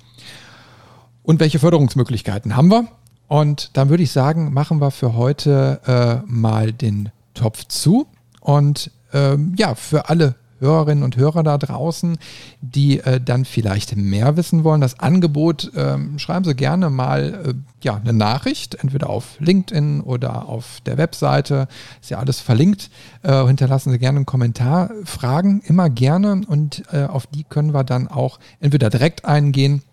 [1.30, 2.88] Und welche Förderungsmöglichkeiten haben wir.
[3.28, 8.08] Und dann würde ich sagen, machen wir für heute äh, mal den Topf zu.
[8.42, 12.18] Und ähm, ja, für alle Hörerinnen und Hörer da draußen,
[12.62, 17.54] die äh, dann vielleicht mehr wissen wollen, das Angebot, ähm, schreiben Sie gerne mal äh,
[17.84, 21.68] ja, eine Nachricht, entweder auf LinkedIn oder auf der Webseite.
[22.02, 22.90] Ist ja alles verlinkt.
[23.22, 24.90] Äh, hinterlassen Sie gerne einen Kommentar.
[25.06, 29.84] Fragen immer gerne und äh, auf die können wir dann auch entweder direkt eingehen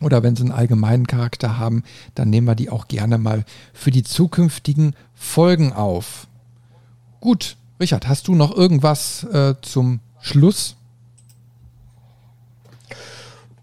[0.00, 1.82] oder wenn sie einen allgemeinen Charakter haben,
[2.14, 6.26] dann nehmen wir die auch gerne mal für die zukünftigen Folgen auf.
[7.20, 10.76] Gut, Richard, hast du noch irgendwas äh, zum Schluss?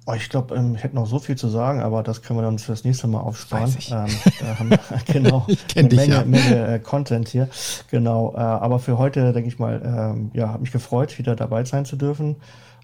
[0.07, 2.43] Oh, ich glaube, ähm, ich hätte noch so viel zu sagen, aber das können wir
[2.43, 3.73] dann für das nächste Mal aufsparen.
[3.91, 4.07] Ähm,
[4.39, 6.25] da haben wir genau eine dich, Menge, ja.
[6.25, 7.47] Menge äh, Content hier.
[7.91, 8.34] Genau.
[8.36, 11.86] Äh, aber für heute denke ich mal, ähm, ja, habe mich gefreut, wieder dabei sein
[11.86, 12.36] zu dürfen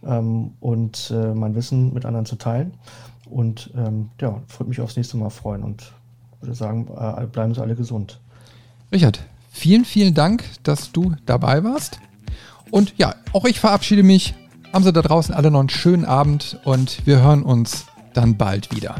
[0.05, 2.73] ähm, und äh, mein Wissen mit anderen zu teilen.
[3.29, 5.93] Und ähm, ja, würde mich aufs nächste Mal freuen und
[6.41, 8.19] würde sagen, äh, bleiben Sie alle gesund.
[8.91, 9.19] Richard,
[9.51, 11.99] vielen, vielen Dank, dass du dabei warst.
[12.71, 14.35] Und ja, auch ich verabschiede mich.
[14.73, 18.75] Haben Sie da draußen alle noch einen schönen Abend und wir hören uns dann bald
[18.75, 18.95] wieder.